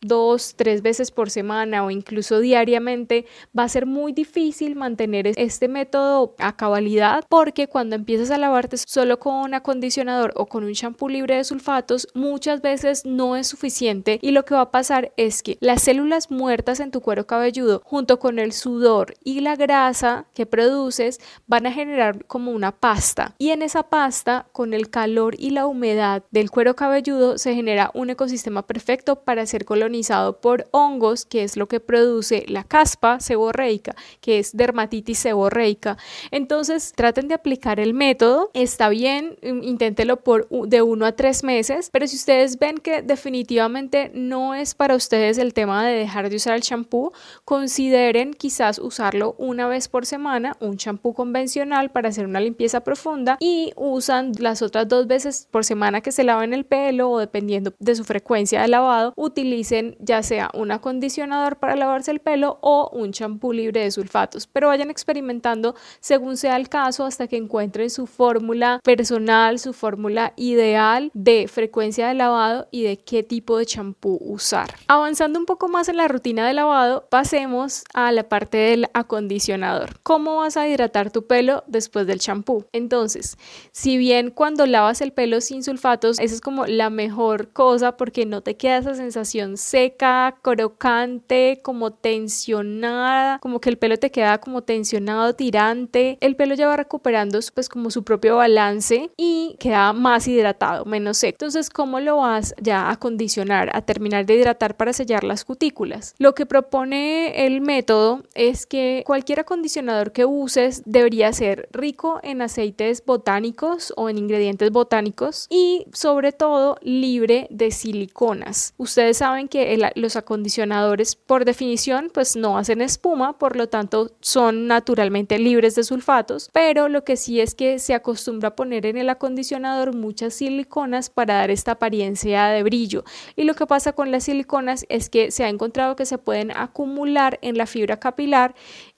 tres 0.57 0.83
veces 0.83 1.11
por 1.11 1.31
semana 1.31 1.85
o 1.85 1.91
incluso 1.91 2.41
diariamente, 2.41 3.27
va 3.57 3.65
a 3.65 3.69
ser 3.69 3.87
muy 3.87 4.13
difícil 4.13 4.77
mantener 4.77 5.33
este 5.37 5.69
método 5.69 6.35
a 6.39 6.57
cabalidad 6.57 7.25
porque 7.29 7.69
cuando 7.69 7.97
empiezas 7.97 8.31
a 8.31 8.39
lavarte 8.39 8.77
solo 8.77 9.19
con 9.19 9.35
un 9.35 9.55
acondicionador 9.55 10.33
o 10.37 10.47
con 10.47 10.65
un 10.65 10.73
shampoo 10.73 11.09
libre 11.09 11.37
de 11.37 11.45
sulfatos, 11.45 12.09
muchas 12.15 12.61
veces 12.61 13.05
no 13.05 13.37
es 13.37 13.47
suficiente 13.47 14.19
y 14.23 14.31
lo 14.31 14.45
que 14.45 14.55
va 14.55 14.63
a 14.63 14.71
pasar 14.71 15.13
es 15.17 15.43
que 15.43 15.59
las 15.61 15.83
células 15.83 16.31
muertas 16.31 16.81
en 16.81 16.91
tu 16.91 17.01
cuero 17.01 17.27
cabelludo 17.27 17.83
junto 17.85 18.19
con 18.19 18.39
el 18.39 18.53
sudor 18.53 19.15
y 19.25 19.41
la 19.41 19.57
grasa 19.57 20.27
que 20.35 20.47
produces 20.47 21.21
van 21.47 21.67
a 21.67 21.73
generar 21.73 22.25
como 22.27 22.53
una 22.53 22.73
pasta. 22.73 23.35
Y 23.39 23.51
en 23.51 23.63
esa 23.63 23.85
pasta 23.85 24.47
con 24.53 24.75
el 24.75 24.91
calor 24.91 25.35
y 25.39 25.51
la 25.51 25.67
humedad 25.67 26.23
del 26.31 26.51
cuero 26.51 26.77
cabelludo 26.77 27.39
se 27.39 27.55
genera 27.55 27.91
un 27.95 28.11
ecosistema 28.11 28.67
perfecto 28.67 29.17
para 29.17 29.47
ser 29.47 29.65
colonizado 29.65 30.04
por 30.41 30.67
hongos 30.71 31.25
que 31.25 31.43
es 31.43 31.57
lo 31.57 31.69
que 31.69 31.81
produce 31.81 32.45
la 32.49 32.65
caspa 32.65 33.21
seborreica 33.21 33.95
que 34.21 34.39
es 34.39 34.57
dermatitis 34.57 35.19
seborreica. 35.19 35.97
Entonces 36.31 36.93
traten 36.95 37.29
de 37.29 37.35
aplicar 37.35 37.81
el 37.81 37.95
método. 37.95 38.51
Está 38.55 38.89
bien 38.89 39.37
inténtelo 39.43 40.19
por 40.19 40.49
de 40.49 40.83
uno 40.83 41.07
a 41.07 41.13
tres 41.13 41.45
meses 41.45 41.91
pero 41.93 42.07
si 42.07 42.17
ustedes 42.17 42.59
ven 42.59 42.79
que 42.79 43.03
definitivamente 43.03 44.11
no 44.15 44.55
es 44.55 44.75
para 44.75 44.97
ustedes 44.97 45.39
el 45.39 45.55
tema 45.55 45.87
de 45.87 45.95
dejar 45.95 46.31
de 46.31 46.37
usar 46.37 46.55
el 46.55 46.63
champú 46.63 47.13
consideren 47.45 48.35
quizás 48.35 48.79
usarlo 48.79 49.35
una 49.39 49.67
vez 49.67 49.89
por 49.89 50.07
semana 50.07 50.57
un 50.61 50.77
champú 50.77 51.15
convencional 51.15 51.91
para 51.91 52.09
hacer 52.09 52.27
una 52.27 52.41
limpieza 52.41 52.81
profunda 52.83 53.37
y 53.41 53.73
usan 53.77 54.33
las 54.39 54.63
otras 54.63 54.89
dos 54.89 55.07
veces 55.07 55.49
por 55.51 55.65
semana 55.65 56.01
que 56.01 56.13
se 56.13 56.25
laven 56.25 56.53
el 56.53 56.65
pelo 56.65 57.11
o 57.11 57.19
dependiendo 57.19 57.75
de 57.79 57.95
su 57.95 58.05
frecuencia 58.05 58.63
de 58.63 58.69
lavado, 58.69 59.13
utilicen 59.17 59.84
ya 59.99 60.23
sea 60.23 60.51
un 60.55 60.71
acondicionador 60.71 61.57
para 61.57 61.77
lavarse 61.77 62.11
el 62.11 62.21
pelo 62.21 62.59
o 62.61 62.91
un 62.93 63.13
champú 63.13 63.53
libre 63.53 63.83
de 63.83 63.91
sulfatos, 63.91 64.47
pero 64.47 64.69
vayan 64.69 64.91
experimentando 64.91 65.75
según 66.01 66.37
sea 66.37 66.57
el 66.57 66.69
caso 66.69 67.05
hasta 67.05 67.29
que 67.29 67.37
encuentren 67.37 67.91
su 67.91 68.07
fórmula 68.07 68.81
personal, 68.83 69.59
su 69.59 69.73
fórmula 69.73 70.33
ideal 70.37 71.11
de 71.15 71.49
frecuencia 71.49 72.09
de 72.09 72.15
lavado 72.15 72.69
y 72.71 72.83
de 72.83 72.99
qué 72.99 73.23
tipo 73.23 73.59
de 73.59 73.67
champú 73.67 74.19
usar. 74.21 74.75
Avanzando 74.89 75.39
un 75.39 75.47
poco 75.47 75.69
más 75.69 75.89
en 75.89 75.97
la 75.97 76.09
rutina 76.09 76.47
de 76.47 76.55
lavado, 76.55 77.07
pasemos 77.11 77.85
a 77.95 78.13
la 78.13 78.29
parte 78.29 78.59
del 78.59 78.87
acondicionador. 78.95 80.01
¿Cómo 80.03 80.37
vas 80.37 80.57
a 80.57 80.69
hidratar 80.69 81.11
tu 81.11 81.27
pelo 81.27 81.65
después 81.67 82.07
del 82.07 82.21
champú? 82.21 82.65
Entonces, 82.73 83.37
si 83.73 83.97
bien 83.97 84.31
cuando 84.31 84.67
lavas 84.67 85.01
el 85.01 85.13
pelo 85.13 85.41
sin 85.41 85.63
sulfatos, 85.63 86.19
esa 86.19 86.35
es 86.35 86.41
como 86.41 86.67
la 86.67 86.91
mejor 86.91 87.49
cosa 87.53 87.97
porque 87.97 88.27
no 88.27 88.43
te 88.43 88.57
queda 88.57 88.79
esa 88.79 88.95
sensación 88.95 89.57
seca, 89.75 90.37
crocante, 90.41 91.59
como 91.61 91.93
tensionada, 91.93 93.41
como 93.41 93.61
que 93.61 93.71
el 93.71 93.77
pelo 93.77 93.97
te 93.97 94.13
queda 94.13 94.39
como 94.39 94.63
tensionado, 94.63 95.35
tirante. 95.35 96.17
El 96.21 96.37
pelo 96.37 96.55
ya 96.55 96.69
va 96.69 96.77
recuperando 96.77 97.41
pues 97.53 97.69
como 97.69 97.91
su 97.91 98.05
propio 98.05 98.37
balance 98.37 99.11
y 99.17 99.57
queda 99.59 99.93
más 99.93 100.29
hidratado, 100.29 100.85
menos 100.85 101.17
seco. 101.17 101.35
Entonces, 101.35 101.71
¿cómo 101.71 101.99
lo 101.99 102.19
vas 102.19 102.55
ya 102.63 102.89
a 102.89 103.01
condicionar, 103.01 103.75
a 103.75 103.83
terminar 103.83 104.27
de 104.27 104.37
hidratar 104.37 104.77
para 104.77 104.93
sellar 104.93 105.25
las 105.25 105.45
cutículas? 105.45 106.15
Lo 106.19 106.37
que 106.37 106.47
propone 106.47 107.45
el 107.45 107.61
método 107.61 108.23
es 108.37 108.67
que 108.67 109.03
cualquier 109.05 109.41
acondicionador 109.41 110.13
que 110.13 110.25
uses 110.25 110.85
debería 110.87 111.33
ser 111.33 111.69
rico 111.73 112.21
en 112.23 112.43
aceites 112.43 113.05
botánicos 113.05 113.93
o 113.97 114.09
en 114.09 114.19
ingredientes 114.19 114.71
botánicos 114.71 115.49
y 115.51 115.85
sobre 115.93 116.31
todo 116.31 116.79
libre 116.81 117.49
de 117.51 117.73
siliconas. 117.73 118.75
Ustedes 118.77 119.17
saben 119.17 119.49
que 119.49 119.64
los 119.95 120.17
acondicionadores 120.17 121.17
por 121.17 121.45
definición 121.45 122.11
pues 122.13 122.37
no 122.37 122.59
hacen 122.59 122.81
espuma, 122.81 123.39
por 123.39 123.57
lo 123.57 123.69
tanto 123.69 124.13
son 124.21 124.67
naturalmente 124.67 125.39
libres 125.39 125.75
de 125.75 125.85
sulfatos, 125.85 126.51
pero 126.53 126.89
lo 126.89 127.05
que 127.05 127.17
sí 127.17 127.41
es 127.41 127.55
que 127.55 127.79
se 127.79 127.95
acostumbra 127.95 128.51
a 128.51 128.57
poner 128.57 128.87
en 128.87 128.97
el 128.97 129.11
acondicionador 129.11 129.95
muchas 129.95 130.35
siliconas 130.35 131.11
para 131.11 131.35
dar 131.35 131.51
esta 131.51 131.73
apariencia 131.73 132.47
de 132.47 132.63
brillo. 132.63 133.05
Y 133.37 133.45
lo 133.45 133.55
que 133.55 133.67
pasa 133.67 133.93
con 133.93 134.11
las 134.11 134.25
siliconas 134.25 134.87
es 134.89 135.11
que 135.11 135.31
se 135.31 135.45
ha 135.45 135.49
encontrado 135.49 135.97
que 135.97 136.07
se 136.07 136.19
pueden 136.19 136.51
acumular 136.51 137.39
en 137.43 137.59
la 137.59 137.67
fibra 137.67 137.99
capilar 137.99 138.55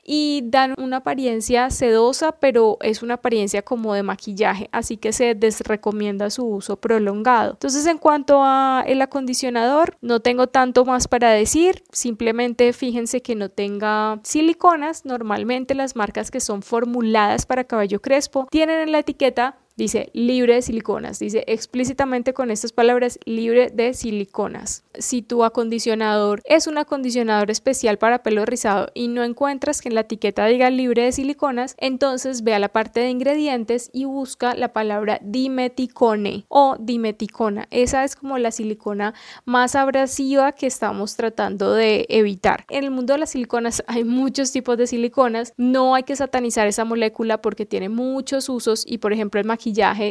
y 0.06 0.42
dan 0.44 0.74
una 0.78 0.98
apariencia 0.98 1.68
sedosa, 1.70 2.32
pero 2.32 2.78
es 2.80 3.02
una 3.02 3.14
apariencia 3.14 3.62
como 3.62 3.94
de 3.94 4.04
maquillaje, 4.04 4.68
así 4.72 4.96
que 4.96 5.12
se 5.12 5.34
desrecomienda 5.34 6.30
su 6.30 6.46
uso 6.46 6.76
prolongado. 6.76 7.52
Entonces, 7.52 7.86
en 7.86 7.98
cuanto 7.98 8.42
a 8.42 8.84
el 8.86 9.02
acondicionador, 9.02 9.96
no 10.00 10.20
tengo 10.20 10.46
tanto 10.46 10.84
más 10.84 11.08
para 11.08 11.30
decir, 11.30 11.82
simplemente 11.90 12.72
fíjense 12.72 13.20
que 13.20 13.34
no 13.34 13.48
tenga 13.48 14.20
siliconas, 14.22 15.04
normalmente 15.04 15.74
las 15.74 15.96
marcas 15.96 16.30
que 16.30 16.40
son 16.40 16.62
formuladas 16.62 17.46
para 17.46 17.64
cabello 17.64 18.00
crespo 18.00 18.46
tienen 18.50 18.80
en 18.80 18.92
la 18.92 19.00
etiqueta 19.00 19.58
Dice 19.76 20.08
libre 20.14 20.54
de 20.54 20.62
siliconas, 20.62 21.18
dice 21.18 21.44
explícitamente 21.48 22.32
con 22.32 22.50
estas 22.50 22.72
palabras 22.72 23.18
libre 23.26 23.68
de 23.68 23.92
siliconas. 23.92 24.84
Si 24.94 25.20
tu 25.20 25.44
acondicionador 25.44 26.40
es 26.46 26.66
un 26.66 26.78
acondicionador 26.78 27.50
especial 27.50 27.98
para 27.98 28.22
pelo 28.22 28.46
rizado 28.46 28.88
y 28.94 29.08
no 29.08 29.22
encuentras 29.22 29.82
que 29.82 29.90
en 29.90 29.94
la 29.94 30.00
etiqueta 30.00 30.46
diga 30.46 30.70
libre 30.70 31.02
de 31.02 31.12
siliconas, 31.12 31.74
entonces 31.76 32.42
ve 32.42 32.54
a 32.54 32.58
la 32.58 32.70
parte 32.70 33.00
de 33.00 33.10
ingredientes 33.10 33.90
y 33.92 34.06
busca 34.06 34.54
la 34.54 34.72
palabra 34.72 35.18
dimeticone 35.20 36.46
o 36.48 36.76
dimeticona. 36.80 37.68
Esa 37.70 38.02
es 38.04 38.16
como 38.16 38.38
la 38.38 38.52
silicona 38.52 39.12
más 39.44 39.74
abrasiva 39.74 40.52
que 40.52 40.68
estamos 40.68 41.16
tratando 41.16 41.74
de 41.74 42.06
evitar. 42.08 42.64
En 42.70 42.84
el 42.84 42.90
mundo 42.90 43.12
de 43.12 43.18
las 43.18 43.30
siliconas 43.32 43.84
hay 43.88 44.04
muchos 44.04 44.52
tipos 44.52 44.78
de 44.78 44.86
siliconas, 44.86 45.52
no 45.58 45.94
hay 45.94 46.04
que 46.04 46.16
satanizar 46.16 46.66
esa 46.66 46.86
molécula 46.86 47.42
porque 47.42 47.66
tiene 47.66 47.90
muchos 47.90 48.48
usos 48.48 48.82
y 48.88 48.96
por 48.96 49.12
ejemplo 49.12 49.38
el 49.38 49.46
maquillaje 49.46 49.65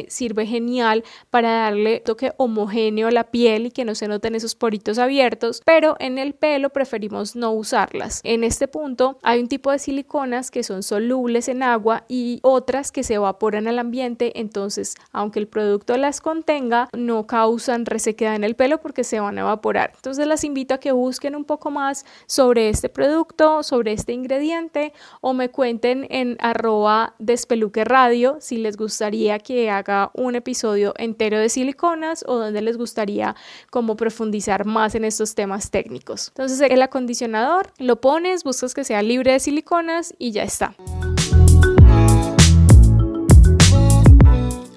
sirve 0.08 0.46
genial 0.46 1.04
para 1.30 1.50
darle 1.50 2.00
toque 2.00 2.32
homogéneo 2.36 3.08
a 3.08 3.10
la 3.10 3.24
piel 3.24 3.66
y 3.66 3.70
que 3.70 3.84
no 3.84 3.94
se 3.94 4.08
noten 4.08 4.34
esos 4.34 4.54
poritos 4.54 4.98
abiertos, 4.98 5.62
pero 5.64 5.96
en 5.98 6.18
el 6.18 6.34
pelo 6.34 6.70
preferimos 6.70 7.36
no 7.36 7.52
usarlas. 7.52 8.20
En 8.24 8.44
este 8.44 8.68
punto 8.68 9.18
hay 9.22 9.40
un 9.40 9.48
tipo 9.48 9.70
de 9.70 9.78
siliconas 9.78 10.50
que 10.50 10.62
son 10.62 10.82
solubles 10.82 11.48
en 11.48 11.62
agua 11.62 12.04
y 12.08 12.40
otras 12.42 12.92
que 12.92 13.02
se 13.02 13.14
evaporan 13.14 13.68
al 13.68 13.78
ambiente, 13.78 14.38
entonces 14.38 14.94
aunque 15.12 15.38
el 15.38 15.48
producto 15.48 15.96
las 15.96 16.20
contenga, 16.20 16.88
no 16.96 17.26
causan 17.26 17.86
resequedad 17.86 18.34
en 18.34 18.44
el 18.44 18.56
pelo 18.56 18.80
porque 18.80 19.04
se 19.04 19.20
van 19.20 19.38
a 19.38 19.42
evaporar. 19.42 19.92
Entonces 19.96 20.26
las 20.26 20.44
invito 20.44 20.74
a 20.74 20.78
que 20.78 20.92
busquen 20.92 21.34
un 21.36 21.44
poco 21.44 21.70
más 21.70 22.04
sobre 22.26 22.68
este 22.68 22.88
producto, 22.88 23.62
sobre 23.62 23.92
este 23.92 24.12
ingrediente 24.12 24.92
o 25.20 25.32
me 25.32 25.48
cuenten 25.48 26.06
en 26.10 26.36
arroba 26.40 27.14
despeluque 27.18 27.84
radio 27.84 28.36
si 28.40 28.58
les 28.58 28.76
gustaría 28.76 29.38
que 29.46 29.70
haga 29.70 30.10
un 30.12 30.34
episodio 30.34 30.92
entero 30.96 31.38
de 31.38 31.48
siliconas 31.48 32.24
o 32.26 32.34
donde 32.34 32.60
les 32.62 32.76
gustaría 32.76 33.36
como 33.70 33.94
profundizar 33.96 34.64
más 34.64 34.96
en 34.96 35.04
estos 35.04 35.36
temas 35.36 35.70
técnicos. 35.70 36.28
Entonces 36.30 36.60
el 36.68 36.82
acondicionador 36.82 37.70
lo 37.78 38.00
pones, 38.00 38.42
buscas 38.42 38.74
que 38.74 38.82
sea 38.82 39.02
libre 39.02 39.30
de 39.30 39.38
siliconas 39.38 40.14
y 40.18 40.32
ya 40.32 40.42
está. 40.42 40.74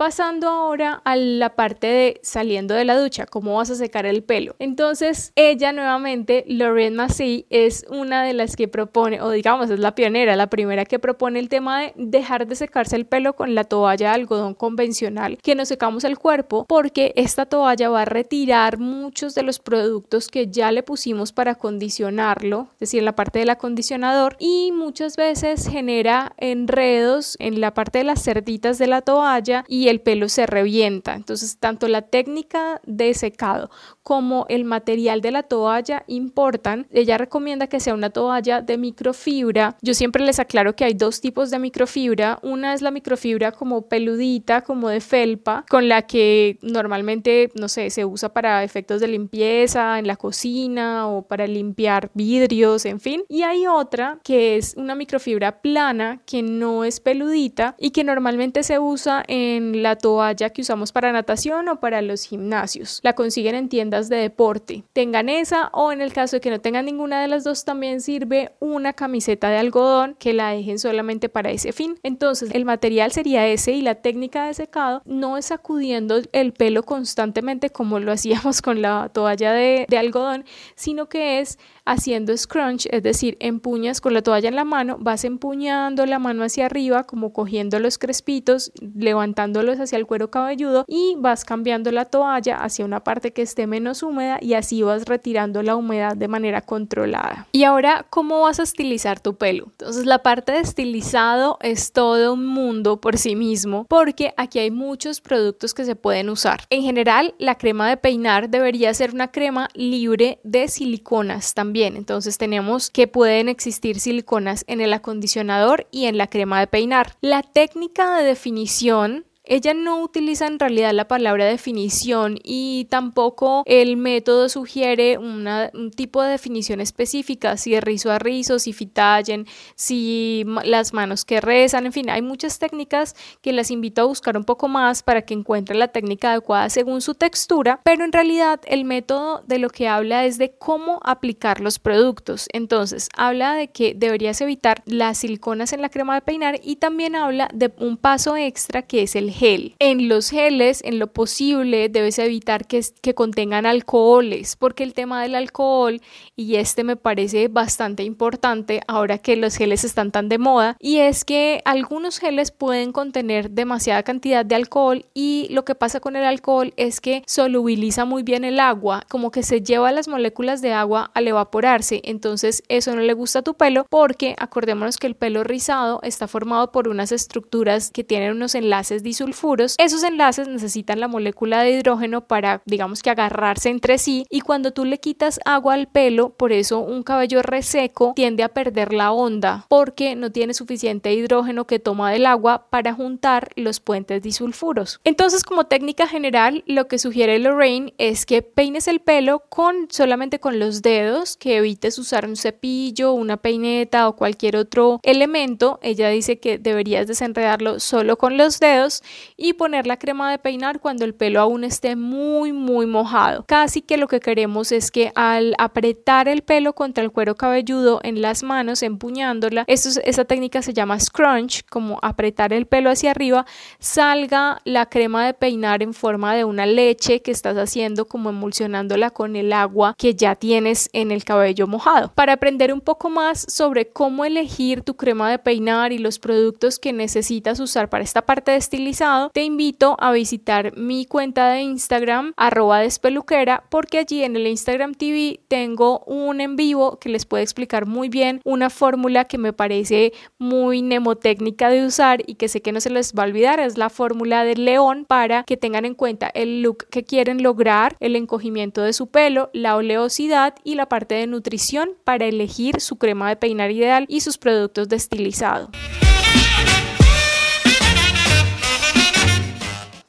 Pasando 0.00 0.48
ahora 0.48 1.02
a 1.04 1.14
la 1.14 1.56
parte 1.56 1.86
de 1.86 2.20
saliendo 2.22 2.72
de 2.72 2.86
la 2.86 2.98
ducha, 2.98 3.26
cómo 3.26 3.56
vas 3.56 3.68
a 3.68 3.74
secar 3.74 4.06
el 4.06 4.22
pelo. 4.22 4.56
Entonces, 4.58 5.30
ella 5.36 5.72
nuevamente, 5.72 6.42
Lorraine 6.48 6.96
Massey, 6.96 7.44
es 7.50 7.84
una 7.90 8.24
de 8.24 8.32
las 8.32 8.56
que 8.56 8.66
propone, 8.66 9.20
o 9.20 9.28
digamos, 9.28 9.68
es 9.68 9.78
la 9.78 9.94
pionera, 9.94 10.36
la 10.36 10.46
primera 10.46 10.86
que 10.86 10.98
propone 10.98 11.38
el 11.38 11.50
tema 11.50 11.82
de 11.82 11.92
dejar 11.96 12.46
de 12.46 12.56
secarse 12.56 12.96
el 12.96 13.04
pelo 13.04 13.34
con 13.36 13.54
la 13.54 13.64
toalla 13.64 14.08
de 14.08 14.14
algodón 14.14 14.54
convencional 14.54 15.36
que 15.36 15.54
nos 15.54 15.68
secamos 15.68 16.04
el 16.04 16.18
cuerpo, 16.18 16.64
porque 16.66 17.12
esta 17.14 17.44
toalla 17.44 17.90
va 17.90 18.00
a 18.00 18.06
retirar 18.06 18.78
muchos 18.78 19.34
de 19.34 19.42
los 19.42 19.58
productos 19.58 20.28
que 20.28 20.46
ya 20.46 20.72
le 20.72 20.82
pusimos 20.82 21.32
para 21.32 21.50
acondicionarlo, 21.50 22.68
es 22.72 22.78
decir, 22.88 23.02
la 23.02 23.16
parte 23.16 23.40
del 23.40 23.50
acondicionador, 23.50 24.36
y 24.38 24.72
muchas 24.72 25.16
veces 25.16 25.68
genera 25.68 26.32
enredos 26.38 27.36
en 27.38 27.60
la 27.60 27.74
parte 27.74 27.98
de 27.98 28.04
las 28.04 28.24
cerditas 28.24 28.78
de 28.78 28.86
la 28.86 29.02
toalla 29.02 29.66
y 29.68 29.89
el 29.90 30.00
pelo 30.00 30.28
se 30.28 30.46
revienta. 30.46 31.14
Entonces, 31.14 31.58
tanto 31.58 31.88
la 31.88 32.02
técnica 32.02 32.80
de 32.86 33.14
secado 33.14 33.70
como 34.02 34.46
el 34.48 34.64
material 34.64 35.20
de 35.20 35.30
la 35.30 35.42
toalla 35.42 36.04
importan. 36.06 36.86
Ella 36.90 37.18
recomienda 37.18 37.66
que 37.66 37.80
sea 37.80 37.94
una 37.94 38.10
toalla 38.10 38.60
de 38.62 38.78
microfibra. 38.78 39.76
Yo 39.82 39.94
siempre 39.94 40.24
les 40.24 40.38
aclaro 40.38 40.74
que 40.74 40.84
hay 40.84 40.94
dos 40.94 41.20
tipos 41.20 41.50
de 41.50 41.58
microfibra. 41.58 42.38
Una 42.42 42.74
es 42.74 42.82
la 42.82 42.90
microfibra 42.90 43.52
como 43.52 43.88
peludita, 43.88 44.62
como 44.62 44.88
de 44.88 45.00
felpa, 45.00 45.64
con 45.68 45.88
la 45.88 46.02
que 46.02 46.58
normalmente, 46.62 47.50
no 47.54 47.68
sé, 47.68 47.90
se 47.90 48.04
usa 48.04 48.32
para 48.32 48.64
efectos 48.64 49.00
de 49.00 49.08
limpieza 49.08 49.98
en 49.98 50.06
la 50.06 50.16
cocina 50.16 51.08
o 51.08 51.22
para 51.22 51.46
limpiar 51.46 52.10
vidrios, 52.14 52.84
en 52.86 53.00
fin. 53.00 53.22
Y 53.28 53.42
hay 53.42 53.66
otra 53.66 54.18
que 54.24 54.56
es 54.56 54.74
una 54.76 54.94
microfibra 54.94 55.60
plana 55.60 56.22
que 56.26 56.42
no 56.42 56.84
es 56.84 57.00
peludita 57.00 57.74
y 57.78 57.90
que 57.90 58.04
normalmente 58.04 58.62
se 58.62 58.78
usa 58.78 59.22
en 59.26 59.79
la 59.80 59.96
toalla 59.96 60.50
que 60.50 60.62
usamos 60.62 60.92
para 60.92 61.12
natación 61.12 61.68
o 61.68 61.80
para 61.80 62.02
los 62.02 62.24
gimnasios. 62.24 63.00
La 63.02 63.14
consiguen 63.14 63.54
en 63.54 63.68
tiendas 63.68 64.08
de 64.08 64.16
deporte. 64.16 64.84
Tengan 64.92 65.28
esa 65.28 65.68
o 65.72 65.92
en 65.92 66.00
el 66.00 66.12
caso 66.12 66.36
de 66.36 66.40
que 66.40 66.50
no 66.50 66.60
tengan 66.60 66.84
ninguna 66.84 67.20
de 67.20 67.28
las 67.28 67.44
dos 67.44 67.64
también 67.64 68.00
sirve 68.00 68.52
una 68.60 68.92
camiseta 68.92 69.48
de 69.48 69.58
algodón 69.58 70.16
que 70.18 70.32
la 70.32 70.50
dejen 70.50 70.78
solamente 70.78 71.28
para 71.28 71.50
ese 71.50 71.72
fin. 71.72 71.98
Entonces 72.02 72.50
el 72.52 72.64
material 72.64 73.12
sería 73.12 73.46
ese 73.46 73.72
y 73.72 73.82
la 73.82 73.96
técnica 73.96 74.46
de 74.46 74.54
secado 74.54 75.02
no 75.04 75.36
es 75.36 75.46
sacudiendo 75.46 76.20
el 76.32 76.52
pelo 76.52 76.82
constantemente 76.82 77.70
como 77.70 77.98
lo 77.98 78.12
hacíamos 78.20 78.62
con 78.62 78.82
la 78.82 79.10
toalla 79.12 79.52
de, 79.52 79.86
de 79.88 79.98
algodón, 79.98 80.44
sino 80.74 81.08
que 81.08 81.40
es 81.40 81.58
haciendo 81.84 82.36
scrunch, 82.36 82.86
es 82.90 83.02
decir, 83.02 83.36
empuñas 83.40 84.00
con 84.00 84.14
la 84.14 84.22
toalla 84.22 84.48
en 84.48 84.56
la 84.56 84.64
mano, 84.64 84.96
vas 85.00 85.24
empuñando 85.24 86.06
la 86.06 86.18
mano 86.18 86.44
hacia 86.44 86.66
arriba, 86.66 87.04
como 87.04 87.32
cogiendo 87.32 87.78
los 87.78 87.98
crespitos, 87.98 88.72
levantándolos 88.80 89.78
hacia 89.80 89.98
el 89.98 90.06
cuero 90.06 90.30
cabelludo 90.30 90.84
y 90.86 91.14
vas 91.18 91.44
cambiando 91.44 91.90
la 91.92 92.04
toalla 92.04 92.62
hacia 92.62 92.84
una 92.84 93.02
parte 93.02 93.32
que 93.32 93.42
esté 93.42 93.66
menos 93.66 94.02
húmeda 94.02 94.38
y 94.40 94.54
así 94.54 94.82
vas 94.82 95.04
retirando 95.06 95.62
la 95.62 95.76
humedad 95.76 96.16
de 96.16 96.28
manera 96.28 96.60
controlada. 96.60 97.46
Y 97.52 97.64
ahora, 97.64 98.06
¿cómo 98.10 98.42
vas 98.42 98.60
a 98.60 98.64
estilizar 98.64 99.20
tu 99.20 99.36
pelo? 99.36 99.66
Entonces, 99.72 100.06
la 100.06 100.22
parte 100.22 100.52
de 100.52 100.60
estilizado 100.60 101.58
es 101.60 101.92
todo 101.92 102.34
un 102.34 102.46
mundo 102.46 103.00
por 103.00 103.16
sí 103.18 103.36
mismo 103.36 103.84
porque 103.88 104.32
aquí 104.36 104.58
hay 104.58 104.70
muchos 104.70 105.20
productos 105.20 105.74
que 105.74 105.84
se 105.84 105.96
pueden 105.96 106.28
usar. 106.28 106.62
En 106.70 106.82
general, 106.82 107.34
la 107.38 107.56
crema 107.56 107.88
de 107.88 107.96
peinar 107.96 108.50
debería 108.50 108.92
ser 108.94 109.12
una 109.12 109.28
crema 109.28 109.68
libre 109.74 110.40
de 110.44 110.68
siliconas 110.68 111.54
también 111.54 111.69
entonces 111.78 112.38
tenemos 112.38 112.90
que 112.90 113.06
pueden 113.06 113.48
existir 113.48 114.00
siliconas 114.00 114.64
en 114.66 114.80
el 114.80 114.92
acondicionador 114.92 115.86
y 115.90 116.06
en 116.06 116.18
la 116.18 116.26
crema 116.26 116.60
de 116.60 116.66
peinar. 116.66 117.16
La 117.20 117.42
técnica 117.42 118.18
de 118.18 118.24
definición 118.24 119.24
ella 119.44 119.74
no 119.74 120.02
utiliza 120.02 120.46
en 120.46 120.58
realidad 120.58 120.92
la 120.92 121.08
palabra 121.08 121.46
definición 121.46 122.38
y 122.42 122.86
tampoco 122.90 123.62
el 123.66 123.96
método 123.96 124.48
sugiere 124.48 125.18
un 125.18 125.90
tipo 125.96 126.22
de 126.22 126.30
definición 126.30 126.80
específica, 126.80 127.56
si 127.56 127.72
de 127.72 127.80
rizo 127.80 128.12
a 128.12 128.18
rizo, 128.18 128.58
si 128.58 128.72
fitallen, 128.72 129.46
si 129.76 130.44
las 130.64 130.92
manos 130.92 131.24
que 131.24 131.40
rezan, 131.40 131.86
en 131.86 131.92
fin, 131.92 132.10
hay 132.10 132.22
muchas 132.22 132.58
técnicas 132.58 133.16
que 133.40 133.52
las 133.52 133.70
invito 133.70 134.02
a 134.02 134.04
buscar 134.04 134.36
un 134.36 134.44
poco 134.44 134.68
más 134.68 135.02
para 135.02 135.22
que 135.22 135.34
encuentren 135.34 135.78
la 135.78 135.88
técnica 135.88 136.32
adecuada 136.32 136.68
según 136.68 137.00
su 137.00 137.14
textura, 137.14 137.80
pero 137.82 138.04
en 138.04 138.12
realidad 138.12 138.60
el 138.66 138.84
método 138.84 139.42
de 139.46 139.58
lo 139.58 139.70
que 139.70 139.88
habla 139.88 140.26
es 140.26 140.38
de 140.38 140.52
cómo 140.58 141.00
aplicar 141.02 141.60
los 141.60 141.78
productos. 141.78 142.46
Entonces, 142.52 143.08
habla 143.16 143.54
de 143.54 143.68
que 143.68 143.94
deberías 143.94 144.40
evitar 144.40 144.82
las 144.84 145.18
siliconas 145.18 145.72
en 145.72 145.80
la 145.80 145.88
crema 145.88 146.14
de 146.14 146.20
peinar 146.20 146.60
y 146.62 146.76
también 146.76 147.16
habla 147.16 147.48
de 147.54 147.72
un 147.78 147.96
paso 147.96 148.36
extra 148.36 148.82
que 148.82 149.02
es 149.02 149.16
el 149.16 149.29
gel. 149.30 149.74
En 149.78 150.08
los 150.08 150.30
geles, 150.30 150.80
en 150.84 150.98
lo 150.98 151.12
posible, 151.12 151.88
debes 151.88 152.18
evitar 152.18 152.66
que, 152.66 152.80
contengan 153.14 153.66
alcoholes, 153.66 154.56
porque 154.56 154.84
el 154.84 154.94
tema 154.94 155.22
del 155.22 155.34
alcohol, 155.34 156.00
y 156.36 156.56
este 156.56 156.84
me 156.84 156.96
parece 156.96 157.48
bastante 157.48 158.04
importante 158.04 158.80
ahora 158.86 159.18
que 159.18 159.36
los 159.36 159.56
geles 159.56 159.84
están 159.84 160.12
tan 160.12 160.28
de 160.28 160.38
moda, 160.38 160.76
y 160.78 160.98
es 160.98 161.24
que 161.24 161.60
algunos 161.64 162.18
geles 162.18 162.50
pueden 162.50 162.92
contener 162.92 163.50
demasiada 163.50 164.02
cantidad 164.02 164.44
de 164.44 164.54
alcohol 164.54 165.04
y 165.14 165.48
lo 165.50 165.64
que 165.64 165.74
pasa 165.74 166.00
con 166.00 166.16
el 166.16 166.24
alcohol 166.24 166.72
es 166.76 167.00
que 167.00 167.22
solubiliza 167.26 168.04
muy 168.04 168.22
bien 168.22 168.44
el 168.44 168.60
agua, 168.60 169.04
como 169.08 169.30
que 169.30 169.42
se 169.42 169.60
lleva 169.60 169.92
las 169.92 170.08
moléculas 170.08 170.62
de 170.62 170.72
agua 170.72 171.10
al 171.14 171.28
evaporarse, 171.28 172.00
entonces 172.04 172.62
eso 172.68 172.94
no 172.94 173.02
le 173.02 173.12
gusta 173.12 173.40
a 173.40 173.42
tu 173.42 173.54
pelo 173.54 173.86
porque 173.90 174.34
acordémonos 174.38 174.96
que 174.98 175.06
el 175.06 175.16
pelo 175.16 175.44
rizado 175.44 176.00
está 176.02 176.28
formado 176.28 176.72
por 176.72 176.88
unas 176.88 177.12
estructuras 177.12 177.90
que 177.90 178.04
tienen 178.04 178.32
unos 178.32 178.54
enlaces 178.54 179.02
disultos 179.20 179.40
esos 179.78 180.02
enlaces 180.02 180.48
necesitan 180.48 181.00
la 181.00 181.08
molécula 181.08 181.62
de 181.62 181.72
hidrógeno 181.72 182.26
para, 182.26 182.62
digamos 182.66 183.02
que, 183.02 183.10
agarrarse 183.10 183.68
entre 183.68 183.98
sí 183.98 184.26
y 184.30 184.40
cuando 184.40 184.72
tú 184.72 184.84
le 184.84 184.98
quitas 184.98 185.40
agua 185.44 185.74
al 185.74 185.88
pelo, 185.88 186.30
por 186.30 186.52
eso 186.52 186.80
un 186.80 187.02
cabello 187.02 187.42
reseco 187.42 188.12
tiende 188.14 188.42
a 188.42 188.48
perder 188.48 188.92
la 188.92 189.12
onda 189.12 189.66
porque 189.68 190.14
no 190.16 190.30
tiene 190.30 190.54
suficiente 190.54 191.12
hidrógeno 191.12 191.66
que 191.66 191.78
toma 191.78 192.10
del 192.10 192.26
agua 192.26 192.66
para 192.70 192.92
juntar 192.94 193.50
los 193.56 193.80
puentes 193.80 194.22
disulfuros. 194.22 195.00
Entonces, 195.04 195.42
como 195.42 195.64
técnica 195.64 196.06
general, 196.06 196.64
lo 196.66 196.86
que 196.86 196.98
sugiere 196.98 197.38
Lorraine 197.38 197.94
es 197.98 198.26
que 198.26 198.42
peines 198.42 198.88
el 198.88 199.00
pelo 199.00 199.44
con 199.48 199.88
solamente 199.90 200.40
con 200.40 200.58
los 200.58 200.82
dedos, 200.82 201.36
que 201.36 201.56
evites 201.56 201.98
usar 201.98 202.26
un 202.26 202.36
cepillo, 202.36 203.12
una 203.12 203.36
peineta 203.36 204.08
o 204.08 204.16
cualquier 204.16 204.56
otro 204.56 205.00
elemento. 205.02 205.78
Ella 205.82 206.08
dice 206.08 206.38
que 206.38 206.58
deberías 206.58 207.06
desenredarlo 207.06 207.80
solo 207.80 208.18
con 208.18 208.36
los 208.36 208.60
dedos 208.60 209.02
y 209.36 209.54
poner 209.54 209.86
la 209.86 209.98
crema 209.98 210.30
de 210.30 210.38
peinar 210.38 210.80
cuando 210.80 211.04
el 211.04 211.14
pelo 211.14 211.40
aún 211.40 211.64
esté 211.64 211.96
muy 211.96 212.52
muy 212.52 212.86
mojado. 212.86 213.44
Casi 213.46 213.82
que 213.82 213.96
lo 213.96 214.08
que 214.08 214.20
queremos 214.20 214.72
es 214.72 214.90
que 214.90 215.12
al 215.14 215.54
apretar 215.58 216.28
el 216.28 216.42
pelo 216.42 216.74
contra 216.74 217.02
el 217.02 217.10
cuero 217.10 217.34
cabelludo 217.34 218.00
en 218.02 218.22
las 218.22 218.42
manos, 218.42 218.82
empuñándola, 218.82 219.64
esto, 219.66 220.00
esa 220.04 220.24
técnica 220.24 220.62
se 220.62 220.72
llama 220.72 220.98
scrunch, 221.00 221.64
como 221.68 221.98
apretar 222.02 222.52
el 222.52 222.66
pelo 222.66 222.90
hacia 222.90 223.10
arriba, 223.10 223.46
salga 223.78 224.60
la 224.64 224.86
crema 224.86 225.26
de 225.26 225.34
peinar 225.34 225.82
en 225.82 225.94
forma 225.94 226.34
de 226.34 226.44
una 226.44 226.66
leche 226.66 227.22
que 227.22 227.30
estás 227.30 227.56
haciendo 227.56 228.06
como 228.06 228.30
emulsionándola 228.30 229.10
con 229.10 229.36
el 229.36 229.52
agua 229.52 229.94
que 229.96 230.14
ya 230.14 230.34
tienes 230.34 230.90
en 230.92 231.10
el 231.10 231.24
cabello 231.24 231.66
mojado. 231.66 232.12
Para 232.14 232.34
aprender 232.34 232.72
un 232.72 232.80
poco 232.80 233.10
más 233.10 233.46
sobre 233.48 233.88
cómo 233.88 234.24
elegir 234.24 234.82
tu 234.82 234.94
crema 234.96 235.30
de 235.30 235.38
peinar 235.38 235.92
y 235.92 235.98
los 235.98 236.18
productos 236.18 236.78
que 236.78 236.92
necesitas 236.92 237.60
usar 237.60 237.88
para 237.88 238.04
esta 238.04 238.22
parte 238.22 238.52
de 238.52 238.58
estilización, 238.58 238.99
te 239.32 239.44
invito 239.44 239.96
a 239.98 240.12
visitar 240.12 240.76
mi 240.76 241.06
cuenta 241.06 241.48
de 241.48 241.62
Instagram, 241.62 242.34
despeluquera, 242.82 243.64
porque 243.70 243.98
allí 243.98 244.22
en 244.22 244.36
el 244.36 244.46
Instagram 244.46 244.94
TV 244.94 245.40
tengo 245.48 246.00
un 246.00 246.42
en 246.42 246.56
vivo 246.56 246.98
que 246.98 247.08
les 247.08 247.24
puede 247.24 247.42
explicar 247.42 247.86
muy 247.86 248.10
bien 248.10 248.42
una 248.44 248.68
fórmula 248.68 249.24
que 249.24 249.38
me 249.38 249.54
parece 249.54 250.12
muy 250.38 250.82
mnemotécnica 250.82 251.70
de 251.70 251.86
usar 251.86 252.22
y 252.26 252.34
que 252.34 252.48
sé 252.48 252.60
que 252.60 252.72
no 252.72 252.80
se 252.80 252.90
les 252.90 253.14
va 253.14 253.22
a 253.22 253.26
olvidar, 253.26 253.58
es 253.58 253.78
la 253.78 253.88
fórmula 253.88 254.44
del 254.44 254.66
león 254.66 255.06
para 255.08 255.44
que 255.44 255.56
tengan 255.56 255.86
en 255.86 255.94
cuenta 255.94 256.30
el 256.34 256.60
look 256.60 256.86
que 256.90 257.02
quieren 257.02 257.42
lograr, 257.42 257.96
el 258.00 258.16
encogimiento 258.16 258.82
de 258.82 258.92
su 258.92 259.06
pelo, 259.06 259.48
la 259.54 259.76
oleosidad 259.76 260.54
y 260.62 260.74
la 260.74 260.90
parte 260.90 261.14
de 261.14 261.26
nutrición 261.26 261.90
para 262.04 262.26
elegir 262.26 262.80
su 262.80 262.96
crema 262.96 263.30
de 263.30 263.36
peinar 263.36 263.70
ideal 263.70 264.04
y 264.08 264.20
sus 264.20 264.36
productos 264.36 264.90
de 264.90 264.96
estilizado. 264.96 265.70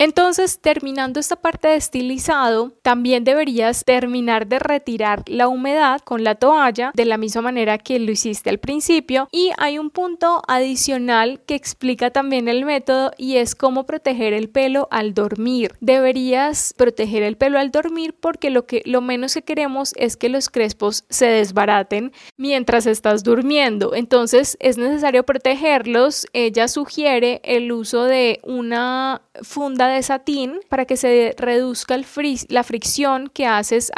Entonces, 0.02 0.58
terminando 0.60 1.20
esta 1.20 1.36
parte 1.36 1.68
de 1.68 1.76
estilizado, 1.76 2.72
también 2.82 3.24
deberías 3.24 3.84
terminar 3.86 4.48
de 4.48 4.58
retirar 4.58 5.22
la 5.28 5.48
humedad 5.48 6.02
con 6.02 6.24
la 6.24 6.34
toalla 6.34 6.90
de 6.96 7.06
la 7.06 7.18
misma 7.18 7.44
manera 7.44 7.78
que 7.78 8.00
lo 8.00 8.12
hiciste 8.12 8.50
al 8.50 8.58
principio. 8.58 9.28
Y 9.32 9.52
hay 9.60 9.78
un 9.78 9.92
punto 9.92 10.42
adicional 10.48 11.42
que 11.46 11.54
explica 11.54 12.10
también 12.10 12.48
el 12.48 12.66
método 12.66 13.12
y 13.16 13.36
es 13.36 13.54
cómo 13.54 13.86
proteger 13.86 14.34
el 14.34 14.50
pelo 14.50 14.88
al 14.90 15.14
dormir. 15.14 15.76
Deberías 15.82 16.74
proteger 16.76 17.22
el 17.22 17.38
pelo 17.38 17.60
al 17.60 17.70
dormir 17.70 18.16
porque 18.20 18.50
lo 18.50 18.66
que 18.66 18.82
lo 18.86 19.02
menos 19.02 19.36
que 19.36 19.44
queremos 19.44 19.94
es 19.98 20.18
que 20.18 20.30
los 20.30 20.50
crespos 20.50 21.06
se 21.12 21.28
desbaraten 21.28 22.12
mientras 22.38 22.88
estás 22.88 23.24
durmiendo. 23.24 23.94
Entonces, 23.94 24.58
es 24.62 24.80
necesario 24.80 25.28
protegerlos. 25.28 26.26
Ella 26.34 26.68
sugiere 26.68 27.40
el 27.44 27.72
uso 27.72 28.06
de 28.06 28.40
una 28.42 29.22
funda 29.44 29.91
de 29.92 30.04
satín 30.04 30.60
para 30.70 30.86
que 30.86 30.98
se 30.98 31.36
reduzca 31.38 31.96
el 31.96 32.06
la 32.50 32.64
fricción 32.64 33.30
que 33.34 33.46
haces 33.46 33.92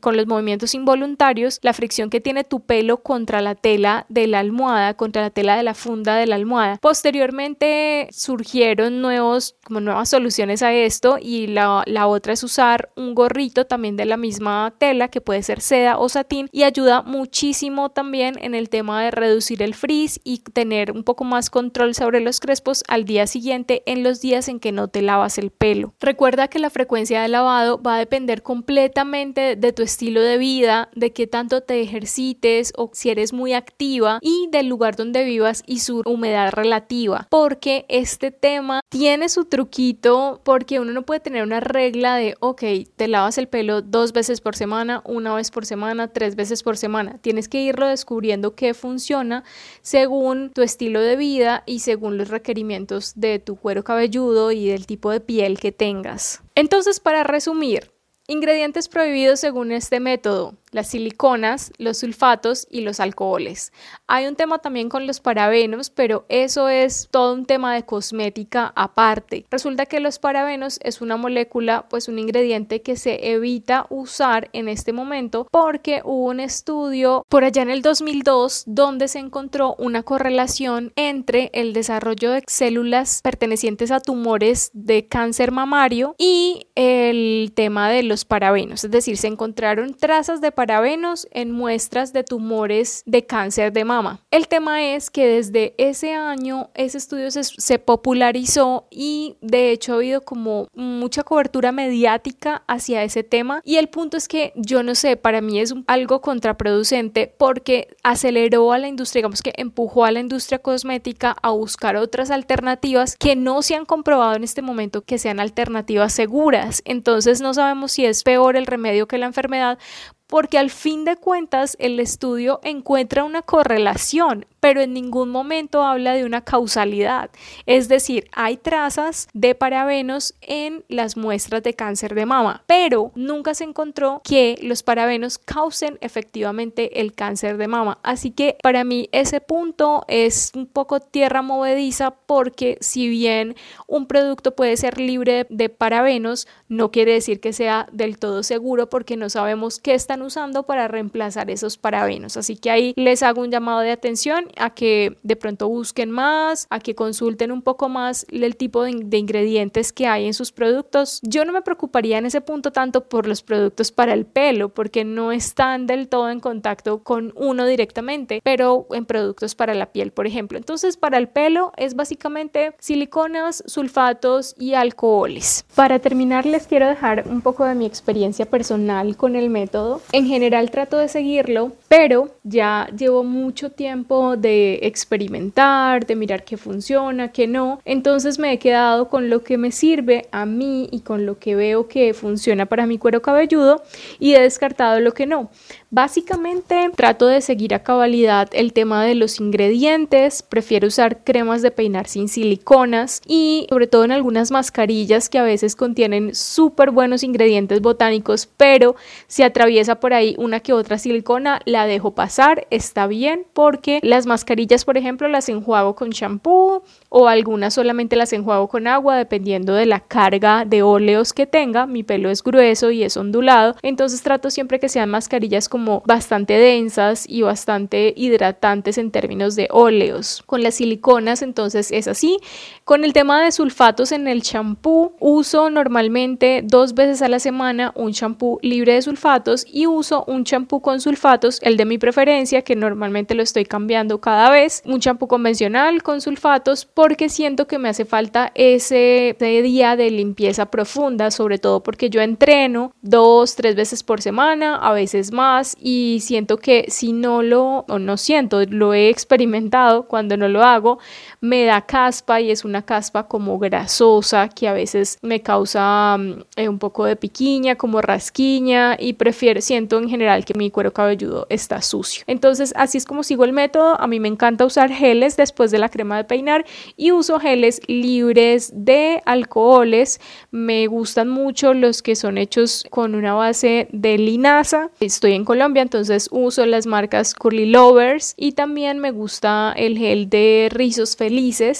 con 0.00 0.16
los 0.16 0.26
movimientos 0.26 0.74
involuntarios, 0.74 1.58
la 1.62 1.72
fricción 1.72 2.10
que 2.10 2.20
tiene 2.20 2.44
tu 2.44 2.60
pelo 2.60 2.98
contra 2.98 3.40
la 3.40 3.54
tela 3.54 4.06
de 4.08 4.26
la 4.26 4.40
almohada, 4.40 4.94
contra 4.94 5.22
la 5.22 5.30
tela 5.30 5.56
de 5.56 5.62
la 5.62 5.74
funda 5.74 6.16
de 6.16 6.26
la 6.26 6.36
almohada. 6.36 6.78
Posteriormente 6.80 8.08
surgieron 8.12 9.00
nuevos, 9.00 9.56
como 9.64 9.80
nuevas 9.80 10.08
soluciones 10.08 10.62
a 10.62 10.72
esto 10.72 11.18
y 11.20 11.46
la, 11.46 11.82
la 11.86 12.06
otra 12.06 12.32
es 12.32 12.42
usar 12.42 12.90
un 12.96 13.14
gorrito 13.14 13.66
también 13.66 13.96
de 13.96 14.04
la 14.04 14.16
misma 14.16 14.74
tela 14.78 15.08
que 15.08 15.20
puede 15.20 15.42
ser 15.42 15.60
seda 15.60 15.98
o 15.98 16.08
satín 16.08 16.48
y 16.52 16.62
ayuda 16.62 17.02
muchísimo 17.02 17.90
también 17.90 18.36
en 18.40 18.54
el 18.54 18.68
tema 18.68 19.02
de 19.02 19.10
reducir 19.10 19.62
el 19.62 19.74
frizz 19.74 20.20
y 20.24 20.38
tener 20.38 20.92
un 20.92 21.04
poco 21.04 21.24
más 21.24 21.50
control 21.50 21.94
sobre 21.94 22.20
los 22.20 22.40
crespos 22.40 22.84
al 22.88 23.04
día 23.04 23.26
siguiente 23.26 23.82
en 23.86 24.02
los 24.02 24.20
días 24.20 24.48
en 24.48 24.60
que 24.60 24.72
no 24.72 24.88
te 24.88 25.02
lavas 25.02 25.33
el 25.38 25.50
pelo. 25.50 25.94
Recuerda 26.00 26.48
que 26.48 26.58
la 26.58 26.70
frecuencia 26.70 27.22
de 27.22 27.28
lavado 27.28 27.80
va 27.82 27.96
a 27.96 27.98
depender 27.98 28.42
completamente 28.42 29.56
de 29.56 29.72
tu 29.72 29.82
estilo 29.82 30.20
de 30.20 30.38
vida, 30.38 30.88
de 30.94 31.12
qué 31.12 31.26
tanto 31.26 31.62
te 31.62 31.80
ejercites 31.80 32.72
o 32.76 32.90
si 32.92 33.10
eres 33.10 33.32
muy 33.32 33.52
activa 33.52 34.18
y 34.20 34.48
del 34.50 34.68
lugar 34.68 34.96
donde 34.96 35.24
vivas 35.24 35.62
y 35.66 35.80
su 35.80 36.02
humedad 36.06 36.52
relativa, 36.52 37.26
porque 37.30 37.86
este 37.88 38.30
tema 38.30 38.80
tiene 38.88 39.28
su 39.28 39.44
truquito 39.44 40.40
porque 40.44 40.80
uno 40.80 40.92
no 40.92 41.02
puede 41.02 41.20
tener 41.20 41.42
una 41.42 41.60
regla 41.60 42.16
de, 42.16 42.36
ok, 42.40 42.62
te 42.96 43.08
lavas 43.08 43.38
el 43.38 43.48
pelo 43.48 43.82
dos 43.82 44.12
veces 44.12 44.40
por 44.40 44.56
semana, 44.56 45.02
una 45.04 45.34
vez 45.34 45.50
por 45.50 45.66
semana, 45.66 46.08
tres 46.08 46.36
veces 46.36 46.62
por 46.62 46.76
semana. 46.76 47.18
Tienes 47.18 47.48
que 47.48 47.62
irlo 47.62 47.88
descubriendo 47.88 48.54
qué 48.54 48.74
funciona 48.74 49.44
según 49.82 50.50
tu 50.50 50.62
estilo 50.62 51.00
de 51.00 51.16
vida 51.16 51.62
y 51.66 51.80
según 51.80 52.18
los 52.18 52.28
requerimientos 52.28 53.12
de 53.16 53.38
tu 53.38 53.56
cuero 53.56 53.84
cabelludo 53.84 54.52
y 54.52 54.68
del 54.68 54.86
tipo 54.86 55.10
de 55.10 55.13
piel 55.20 55.58
que 55.58 55.72
tengas. 55.72 56.42
Entonces, 56.54 57.00
para 57.00 57.24
resumir, 57.24 57.93
ingredientes 58.26 58.88
prohibidos 58.88 59.40
según 59.40 59.72
este 59.72 60.00
método 60.00 60.54
las 60.74 60.88
siliconas, 60.88 61.72
los 61.78 61.98
sulfatos 61.98 62.66
y 62.68 62.80
los 62.80 63.00
alcoholes. 63.00 63.72
Hay 64.06 64.26
un 64.26 64.34
tema 64.34 64.58
también 64.58 64.88
con 64.88 65.06
los 65.06 65.20
parabenos, 65.20 65.88
pero 65.88 66.26
eso 66.28 66.68
es 66.68 67.08
todo 67.10 67.32
un 67.32 67.46
tema 67.46 67.74
de 67.74 67.84
cosmética 67.84 68.72
aparte. 68.74 69.46
Resulta 69.50 69.86
que 69.86 70.00
los 70.00 70.18
parabenos 70.18 70.80
es 70.82 71.00
una 71.00 71.16
molécula, 71.16 71.88
pues 71.88 72.08
un 72.08 72.18
ingrediente 72.18 72.82
que 72.82 72.96
se 72.96 73.30
evita 73.30 73.86
usar 73.88 74.50
en 74.52 74.68
este 74.68 74.92
momento 74.92 75.46
porque 75.50 76.02
hubo 76.04 76.26
un 76.26 76.40
estudio 76.40 77.24
por 77.28 77.44
allá 77.44 77.62
en 77.62 77.70
el 77.70 77.82
2002 77.82 78.64
donde 78.66 79.06
se 79.06 79.20
encontró 79.20 79.76
una 79.78 80.02
correlación 80.02 80.92
entre 80.96 81.50
el 81.54 81.72
desarrollo 81.72 82.32
de 82.32 82.42
células 82.48 83.20
pertenecientes 83.22 83.92
a 83.92 84.00
tumores 84.00 84.70
de 84.72 85.06
cáncer 85.06 85.52
mamario 85.52 86.16
y 86.18 86.66
el 86.74 87.52
tema 87.54 87.88
de 87.90 88.02
los 88.02 88.13
parabenos, 88.22 88.84
es 88.84 88.90
decir, 88.90 89.16
se 89.16 89.28
encontraron 89.28 89.94
trazas 89.94 90.40
de 90.40 90.52
parabenos 90.52 91.26
en 91.30 91.50
muestras 91.50 92.12
de 92.12 92.22
tumores 92.22 93.02
de 93.06 93.26
cáncer 93.26 93.72
de 93.72 93.84
mama. 93.84 94.20
El 94.30 94.48
tema 94.48 94.82
es 94.82 95.10
que 95.10 95.26
desde 95.26 95.74
ese 95.78 96.12
año 96.12 96.70
ese 96.74 96.98
estudio 96.98 97.30
se, 97.30 97.78
popularizó 97.78 98.86
y 98.90 99.36
de 99.40 99.70
hecho 99.70 99.92
ha 99.92 99.96
habido 99.96 100.20
como 100.20 100.68
mucha 100.74 101.22
cobertura 101.22 101.72
mediática 101.72 102.62
hacia 102.66 103.02
ese 103.02 103.22
tema 103.22 103.60
y 103.64 103.76
el 103.76 103.88
punto 103.88 104.16
es 104.16 104.28
que 104.28 104.52
yo 104.56 104.82
no 104.82 104.94
sé, 104.94 105.16
para 105.16 105.40
mí 105.40 105.60
es 105.60 105.74
algo 105.86 106.20
contraproducente 106.20 107.34
porque 107.38 107.96
aceleró 108.02 108.72
a 108.72 108.78
la 108.78 108.88
industria, 108.88 109.20
digamos 109.20 109.42
que 109.42 109.54
empujó 109.56 110.04
a 110.04 110.12
la 110.12 110.20
industria 110.20 110.58
cosmética 110.58 111.36
a 111.42 111.50
buscar 111.50 111.96
otras 111.96 112.30
alternativas 112.30 113.16
que 113.16 113.36
no 113.36 113.62
se 113.62 113.74
han 113.74 113.84
comprobado 113.84 114.34
en 114.34 114.44
este 114.44 114.62
momento 114.62 115.02
que 115.02 115.18
sean 115.18 115.40
alternativas 115.40 116.12
seguras. 116.12 116.82
Entonces 116.84 117.40
no 117.40 117.54
sabemos 117.54 117.92
si 117.92 118.03
es 118.06 118.22
peor 118.22 118.56
el 118.56 118.66
remedio 118.66 119.06
que 119.06 119.18
la 119.18 119.26
enfermedad 119.26 119.78
porque 120.26 120.58
al 120.58 120.70
fin 120.70 121.04
de 121.04 121.16
cuentas 121.16 121.76
el 121.78 122.00
estudio 122.00 122.58
encuentra 122.62 123.24
una 123.24 123.42
correlación 123.42 124.46
pero 124.64 124.80
en 124.80 124.94
ningún 124.94 125.28
momento 125.28 125.82
habla 125.82 126.14
de 126.14 126.24
una 126.24 126.40
causalidad. 126.40 127.28
Es 127.66 127.86
decir, 127.88 128.30
hay 128.32 128.56
trazas 128.56 129.28
de 129.34 129.54
parabenos 129.54 130.32
en 130.40 130.86
las 130.88 131.18
muestras 131.18 131.62
de 131.62 131.74
cáncer 131.74 132.14
de 132.14 132.24
mama, 132.24 132.64
pero 132.66 133.12
nunca 133.14 133.52
se 133.52 133.64
encontró 133.64 134.22
que 134.24 134.58
los 134.62 134.82
parabenos 134.82 135.36
causen 135.36 135.98
efectivamente 136.00 137.02
el 137.02 137.12
cáncer 137.12 137.58
de 137.58 137.68
mama. 137.68 137.98
Así 138.02 138.30
que 138.30 138.56
para 138.62 138.84
mí 138.84 139.10
ese 139.12 139.42
punto 139.42 140.06
es 140.08 140.50
un 140.54 140.66
poco 140.66 140.98
tierra 140.98 141.42
movediza 141.42 142.12
porque 142.12 142.78
si 142.80 143.10
bien 143.10 143.56
un 143.86 144.06
producto 144.06 144.56
puede 144.56 144.78
ser 144.78 144.98
libre 144.98 145.46
de 145.50 145.68
parabenos, 145.68 146.48
no 146.76 146.90
quiere 146.90 147.12
decir 147.12 147.40
que 147.40 147.52
sea 147.52 147.86
del 147.92 148.18
todo 148.18 148.42
seguro 148.42 148.88
porque 148.88 149.16
no 149.16 149.30
sabemos 149.30 149.78
qué 149.78 149.94
están 149.94 150.22
usando 150.22 150.64
para 150.64 150.88
reemplazar 150.88 151.50
esos 151.50 151.78
parabenos. 151.78 152.36
Así 152.36 152.56
que 152.56 152.70
ahí 152.70 152.92
les 152.96 153.22
hago 153.22 153.42
un 153.42 153.50
llamado 153.50 153.80
de 153.80 153.90
atención 153.90 154.48
a 154.56 154.70
que 154.70 155.16
de 155.22 155.36
pronto 155.36 155.68
busquen 155.68 156.10
más, 156.10 156.66
a 156.70 156.80
que 156.80 156.94
consulten 156.94 157.52
un 157.52 157.62
poco 157.62 157.88
más 157.88 158.26
el 158.30 158.56
tipo 158.56 158.82
de, 158.84 158.90
ingredientes 159.16 159.92
que 159.92 160.06
hay 160.06 160.26
en 160.26 160.34
sus 160.34 160.52
productos. 160.52 161.20
Yo 161.22 161.44
no 161.44 161.52
me 161.52 161.62
preocuparía 161.62 162.18
en 162.18 162.26
ese 162.26 162.40
punto 162.40 162.72
tanto 162.72 163.08
por 163.08 163.26
los 163.26 163.42
productos 163.42 163.92
para 163.92 164.12
el 164.12 164.26
pelo, 164.26 164.68
porque 164.68 165.04
no 165.04 165.32
están 165.32 165.86
del 165.86 166.08
todo 166.08 166.30
en 166.30 166.40
contacto 166.40 167.02
con 167.02 167.32
uno 167.36 167.66
directamente, 167.66 168.40
pero 168.42 168.86
en 168.90 169.06
productos 169.06 169.54
para 169.54 169.74
la 169.74 169.92
piel, 169.92 170.12
por 170.12 170.26
ejemplo. 170.26 170.58
Entonces, 170.58 170.96
para 170.96 171.18
el 171.18 171.28
pelo 171.28 171.72
es 171.76 171.94
básicamente 171.94 172.74
siliconas, 172.78 173.62
sulfatos 173.66 174.54
y 174.58 174.74
alcoholes. 174.74 175.64
Para 175.74 175.98
terminar, 175.98 176.46
les 176.46 176.63
quiero 176.66 176.88
dejar 176.88 177.24
un 177.28 177.40
poco 177.40 177.64
de 177.64 177.74
mi 177.74 177.86
experiencia 177.86 178.46
personal 178.46 179.16
con 179.16 179.36
el 179.36 179.50
método. 179.50 180.00
En 180.12 180.26
general 180.26 180.70
trato 180.70 180.98
de 180.98 181.08
seguirlo, 181.08 181.72
pero 181.88 182.30
ya 182.42 182.88
llevo 182.96 183.24
mucho 183.24 183.70
tiempo 183.70 184.36
de 184.36 184.80
experimentar, 184.82 186.06
de 186.06 186.16
mirar 186.16 186.44
qué 186.44 186.56
funciona, 186.56 187.32
qué 187.32 187.46
no. 187.46 187.80
Entonces 187.84 188.38
me 188.38 188.52
he 188.52 188.58
quedado 188.58 189.08
con 189.08 189.30
lo 189.30 189.42
que 189.42 189.58
me 189.58 189.72
sirve 189.72 190.26
a 190.32 190.46
mí 190.46 190.88
y 190.90 191.00
con 191.00 191.26
lo 191.26 191.38
que 191.38 191.54
veo 191.54 191.88
que 191.88 192.14
funciona 192.14 192.66
para 192.66 192.86
mi 192.86 192.98
cuero 192.98 193.22
cabelludo 193.22 193.82
y 194.18 194.34
he 194.34 194.40
descartado 194.40 195.00
lo 195.00 195.12
que 195.12 195.26
no. 195.26 195.50
Básicamente 195.94 196.90
trato 196.96 197.28
de 197.28 197.40
seguir 197.40 197.72
a 197.72 197.84
cabalidad 197.84 198.48
el 198.50 198.72
tema 198.72 199.04
de 199.04 199.14
los 199.14 199.38
ingredientes, 199.38 200.42
prefiero 200.42 200.88
usar 200.88 201.22
cremas 201.22 201.62
de 201.62 201.70
peinar 201.70 202.08
sin 202.08 202.26
siliconas 202.26 203.22
y 203.28 203.68
sobre 203.68 203.86
todo 203.86 204.02
en 204.02 204.10
algunas 204.10 204.50
mascarillas 204.50 205.28
que 205.28 205.38
a 205.38 205.44
veces 205.44 205.76
contienen 205.76 206.34
súper 206.34 206.90
buenos 206.90 207.22
ingredientes 207.22 207.80
botánicos, 207.80 208.48
pero 208.56 208.96
si 209.28 209.44
atraviesa 209.44 210.00
por 210.00 210.14
ahí 210.14 210.34
una 210.36 210.58
que 210.58 210.72
otra 210.72 210.98
silicona, 210.98 211.60
la 211.64 211.86
dejo 211.86 212.12
pasar, 212.12 212.66
está 212.70 213.06
bien 213.06 213.46
porque 213.52 214.00
las 214.02 214.26
mascarillas, 214.26 214.84
por 214.84 214.98
ejemplo, 214.98 215.28
las 215.28 215.48
enjuago 215.48 215.94
con 215.94 216.10
shampoo 216.10 216.82
o 217.08 217.28
algunas 217.28 217.72
solamente 217.72 218.16
las 218.16 218.32
enjuago 218.32 218.66
con 218.66 218.88
agua 218.88 219.16
dependiendo 219.16 219.74
de 219.74 219.86
la 219.86 220.00
carga 220.00 220.64
de 220.64 220.82
óleos 220.82 221.32
que 221.32 221.46
tenga. 221.46 221.86
Mi 221.86 222.02
pelo 222.02 222.30
es 222.30 222.42
grueso 222.42 222.90
y 222.90 223.04
es 223.04 223.16
ondulado, 223.16 223.76
entonces 223.82 224.22
trato 224.22 224.50
siempre 224.50 224.80
que 224.80 224.88
sean 224.88 225.08
mascarillas 225.08 225.68
como 225.68 225.83
bastante 226.04 226.54
densas 226.54 227.24
y 227.28 227.42
bastante 227.42 228.12
hidratantes 228.16 228.98
en 228.98 229.10
términos 229.10 229.56
de 229.56 229.68
óleos. 229.70 230.42
Con 230.46 230.62
las 230.62 230.76
siliconas 230.76 231.42
entonces 231.42 231.90
es 231.92 232.08
así. 232.08 232.38
Con 232.84 233.04
el 233.04 233.12
tema 233.12 233.42
de 233.42 233.52
sulfatos 233.52 234.12
en 234.12 234.28
el 234.28 234.42
champú, 234.42 235.12
uso 235.20 235.70
normalmente 235.70 236.62
dos 236.64 236.94
veces 236.94 237.22
a 237.22 237.28
la 237.28 237.38
semana 237.38 237.92
un 237.94 238.12
champú 238.12 238.58
libre 238.62 238.94
de 238.94 239.02
sulfatos 239.02 239.66
y 239.70 239.86
uso 239.86 240.24
un 240.26 240.44
champú 240.44 240.80
con 240.80 241.00
sulfatos, 241.00 241.60
el 241.62 241.76
de 241.76 241.84
mi 241.84 241.98
preferencia, 241.98 242.62
que 242.62 242.76
normalmente 242.76 243.34
lo 243.34 243.42
estoy 243.42 243.64
cambiando 243.64 244.20
cada 244.20 244.50
vez. 244.50 244.82
Un 244.84 245.00
champú 245.00 245.28
convencional 245.28 246.02
con 246.02 246.20
sulfatos 246.20 246.84
porque 246.84 247.28
siento 247.28 247.66
que 247.66 247.78
me 247.78 247.88
hace 247.88 248.04
falta 248.04 248.52
ese, 248.54 249.36
día 249.38 249.96
de 249.96 250.10
limpieza 250.10 250.66
profunda, 250.66 251.30
sobre 251.30 251.58
todo 251.58 251.82
porque 251.82 252.10
yo 252.10 252.20
entreno 252.20 252.92
dos, 253.02 253.56
tres 253.56 253.76
veces 253.76 254.02
por 254.02 254.20
semana, 254.20 254.76
a 254.76 254.92
veces 254.92 255.32
más 255.32 255.73
y 255.78 256.18
siento 256.20 256.56
que 256.58 256.86
si 256.88 257.12
no 257.12 257.42
lo, 257.42 257.84
o 257.88 257.98
no 257.98 258.16
siento, 258.16 258.62
lo 258.64 258.94
he 258.94 259.08
experimentado 259.08 260.06
cuando 260.06 260.36
no 260.36 260.48
lo 260.48 260.62
hago, 260.62 260.98
me 261.44 261.66
da 261.66 261.82
caspa 261.82 262.40
y 262.40 262.50
es 262.50 262.64
una 262.64 262.80
caspa 262.80 263.28
como 263.28 263.58
grasosa 263.58 264.48
que 264.48 264.66
a 264.66 264.72
veces 264.72 265.18
me 265.20 265.42
causa 265.42 266.16
mm, 266.18 266.44
eh, 266.56 266.68
un 266.70 266.78
poco 266.78 267.04
de 267.04 267.16
piquiña, 267.16 267.76
como 267.76 268.00
rasquiña 268.00 268.96
y 268.98 269.12
prefiero, 269.12 269.60
siento 269.60 269.98
en 269.98 270.08
general 270.08 270.46
que 270.46 270.54
mi 270.54 270.70
cuero 270.70 270.94
cabelludo 270.94 271.46
está 271.50 271.82
sucio. 271.82 272.24
Entonces 272.26 272.72
así 272.76 272.96
es 272.96 273.04
como 273.04 273.22
sigo 273.22 273.44
el 273.44 273.52
método. 273.52 274.00
A 274.00 274.06
mí 274.06 274.20
me 274.20 274.28
encanta 274.28 274.64
usar 274.64 274.90
geles 274.90 275.36
después 275.36 275.70
de 275.70 275.78
la 275.78 275.90
crema 275.90 276.16
de 276.16 276.24
peinar 276.24 276.64
y 276.96 277.12
uso 277.12 277.38
geles 277.38 277.82
libres 277.88 278.72
de 278.74 279.20
alcoholes. 279.26 280.20
Me 280.50 280.86
gustan 280.86 281.28
mucho 281.28 281.74
los 281.74 282.00
que 282.00 282.16
son 282.16 282.38
hechos 282.38 282.86
con 282.88 283.14
una 283.14 283.34
base 283.34 283.88
de 283.92 284.16
linaza. 284.16 284.88
Estoy 284.98 285.32
en 285.32 285.44
Colombia, 285.44 285.82
entonces 285.82 286.30
uso 286.32 286.64
las 286.64 286.86
marcas 286.86 287.34
Curly 287.34 287.66
Lovers 287.66 288.32
y 288.38 288.52
también 288.52 288.98
me 288.98 289.10
gusta 289.10 289.74
el 289.76 289.98
gel 289.98 290.30
de 290.30 290.70
rizos 290.72 291.16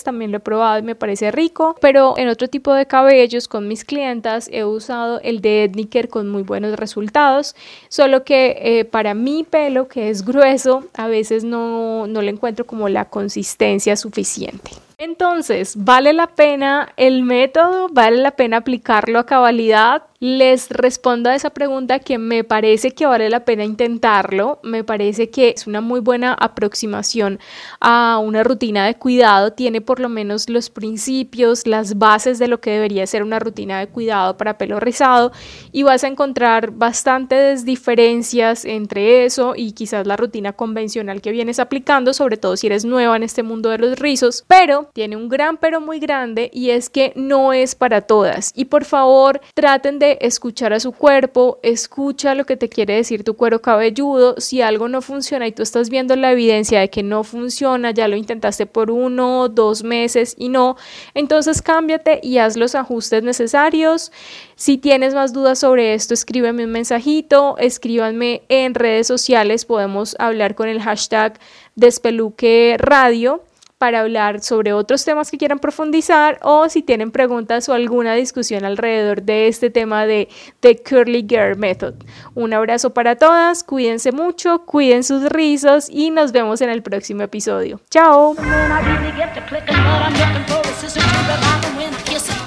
también 0.03 0.31
lo 0.31 0.38
he 0.38 0.40
probado 0.40 0.79
y 0.79 0.83
me 0.83 0.95
parece 0.95 1.31
rico, 1.31 1.77
pero 1.81 2.19
en 2.19 2.29
otro 2.29 2.49
tipo 2.49 2.73
de 2.73 2.87
cabellos 2.87 3.49
con 3.49 3.69
mis 3.69 3.85
clientas 3.85 4.49
he 4.53 4.64
usado 4.64 5.21
el 5.23 5.40
de 5.40 5.64
Etniker 5.64 6.09
con 6.09 6.29
muy 6.29 6.43
buenos 6.43 6.77
resultados, 6.77 7.55
solo 7.88 8.25
que 8.25 8.57
eh, 8.61 8.85
para 8.85 9.14
mi 9.14 9.45
pelo 9.45 9.88
que 9.88 10.11
es 10.11 10.25
grueso 10.25 10.85
a 10.95 11.09
veces 11.09 11.45
no, 11.45 12.07
no 12.07 12.23
le 12.23 12.31
encuentro 12.31 12.67
como 12.67 12.88
la 12.88 13.07
consistencia 13.07 13.97
suficiente. 13.97 14.73
Entonces, 15.05 15.75
¿vale 15.77 16.14
la 16.14 16.29
pena 16.29 16.95
el 16.97 17.25
método? 17.25 17.88
¿Vale 17.93 18.17
la 18.23 18.31
pena 18.31 18.57
aplicarlo 18.57 19.19
a 19.19 19.27
cabalidad? 19.27 20.05
les 20.25 20.71
respondo 20.71 21.29
a 21.29 21.35
esa 21.35 21.51
pregunta 21.51 21.99
que 21.99 22.17
me 22.17 22.45
parece 22.45 22.93
que 22.93 23.05
vale 23.05 23.29
la 23.29 23.45
pena 23.45 23.62
intentarlo, 23.62 24.59
me 24.62 24.83
parece 24.83 25.29
que 25.29 25.51
es 25.51 25.67
una 25.67 25.83
muy 25.83 26.01
buena 26.01 26.33
aproximación 26.33 27.38
a 27.79 28.19
una 28.25 28.43
rutina 28.43 28.87
de 28.87 28.95
cuidado, 28.95 29.53
tiene 29.53 29.83
por 29.83 30.01
lo 30.01 30.09
menos 30.09 30.49
los 30.49 30.71
principios, 30.71 31.67
las 31.67 31.99
bases 31.99 32.38
de 32.38 32.49
lo 32.49 32.59
que 32.59 32.71
debería 32.71 33.07
ser 33.07 33.23
una 33.23 33.38
rutina 33.38 33.79
de 33.81 33.88
cuidado 33.88 34.38
para 34.38 34.57
pelo 34.57 34.81
rizado 34.81 35.31
y 35.73 35.83
vas 35.83 36.05
a 36.05 36.09
encontrar 36.09 36.71
bastantes 36.71 37.67
diferencias 37.67 38.64
entre 38.64 39.27
eso 39.27 39.53
y 39.55 39.73
quizás 39.73 40.07
la 40.07 40.17
rutina 40.17 40.55
convencional 40.55 41.21
que 41.21 41.33
vienes 41.33 41.59
aplicando, 41.59 42.14
sobre 42.14 42.38
todo 42.38 42.57
si 42.57 42.69
eres 42.69 42.87
nueva 42.87 43.14
en 43.17 43.25
este 43.25 43.43
mundo 43.43 43.69
de 43.69 43.77
los 43.77 43.99
rizos, 43.99 44.43
pero 44.49 44.90
tiene 44.94 45.16
un 45.16 45.28
gran 45.28 45.57
pero 45.57 45.80
muy 45.80 45.98
grande 45.98 46.50
y 46.54 46.70
es 46.70 46.88
que 46.88 47.12
no 47.16 47.52
es 47.52 47.74
para 47.74 48.02
todas. 48.02 48.52
Y 48.54 48.66
por 48.66 48.85
favor 48.85 49.40
traten 49.52 49.98
de 49.98 50.18
escuchar 50.20 50.72
a 50.72 50.78
su 50.78 50.92
cuerpo, 50.92 51.59
escucha 51.64 52.37
lo 52.37 52.46
que 52.46 52.57
te 52.57 52.68
quiere 52.68 52.94
decir 52.94 53.24
tu 53.24 53.35
cuero 53.35 53.61
cabelludo, 53.61 54.37
si 54.38 54.62
algo 54.62 54.88
no 54.88 55.02
funciona 55.02 55.48
y 55.48 55.52
tú 55.52 55.64
estás 55.64 55.90
viendo 55.90 56.14
la 56.14 56.30
evidencia 56.30 56.78
de 56.78 56.90
que 56.90 57.02
no 57.02 57.24
funciona, 57.24 57.90
ya 57.90 58.07
lo 58.07 58.14
intentaste 58.14 58.66
por 58.66 58.92
uno, 58.92 59.48
dos 59.48 59.83
meses 59.83 60.37
y 60.38 60.48
no, 60.48 60.76
entonces 61.14 61.61
cámbiate 61.61 62.20
y 62.22 62.38
haz 62.38 62.57
los 62.57 62.76
ajustes 62.76 63.24
necesarios. 63.24 64.12
Si 64.54 64.78
tienes 64.78 65.12
más 65.12 65.33
dudas 65.33 65.59
sobre 65.59 65.94
esto, 65.94 66.14
escríbeme 66.14 66.66
un 66.66 66.70
mensajito, 66.70 67.57
escríbanme 67.59 68.42
en 68.48 68.74
redes 68.74 69.09
sociales, 69.09 69.64
podemos 69.64 70.14
hablar 70.20 70.54
con 70.54 70.68
el 70.68 70.80
hashtag 70.80 71.37
despeluque 71.74 72.76
radio 72.78 73.42
para 73.85 74.01
hablar 74.01 74.40
sobre 74.40 74.73
otros 74.73 75.05
temas 75.05 75.31
que 75.31 75.37
quieran 75.37 75.59
profundizar 75.59 76.38
o 76.40 76.70
si 76.70 76.81
tienen 76.81 77.11
preguntas 77.11 77.68
o 77.68 77.75
alguna 77.75 78.14
discusión 78.14 78.64
alrededor 78.64 79.20
de 79.20 79.47
este 79.47 79.68
tema 79.68 80.07
de 80.07 80.31
The 80.61 80.83
Curly 80.83 81.27
Girl 81.29 81.59
Method. 81.59 81.92
Un 82.35 82.55
abrazo 82.55 82.94
para 82.94 83.16
todas, 83.16 83.62
cuídense 83.62 84.11
mucho, 84.11 84.64
cuiden 84.64 85.05
sus 85.05 85.29
rizos 85.29 85.90
y 85.90 86.11
nos 86.11 86.33
vemos 86.33 86.62
en 86.62 86.70
el 86.70 86.83
próximo 86.83 87.25
episodio. 87.25 87.79
Chao. 87.90 88.35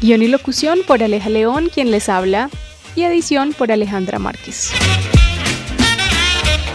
Guión 0.00 0.22
y 0.22 0.28
locución 0.28 0.78
por 0.86 1.02
Aleja 1.02 1.28
León, 1.28 1.68
quien 1.72 1.90
les 1.90 2.08
habla, 2.08 2.48
y 2.94 3.02
edición 3.02 3.52
por 3.52 3.70
Alejandra 3.70 4.18
Márquez. 4.18 4.72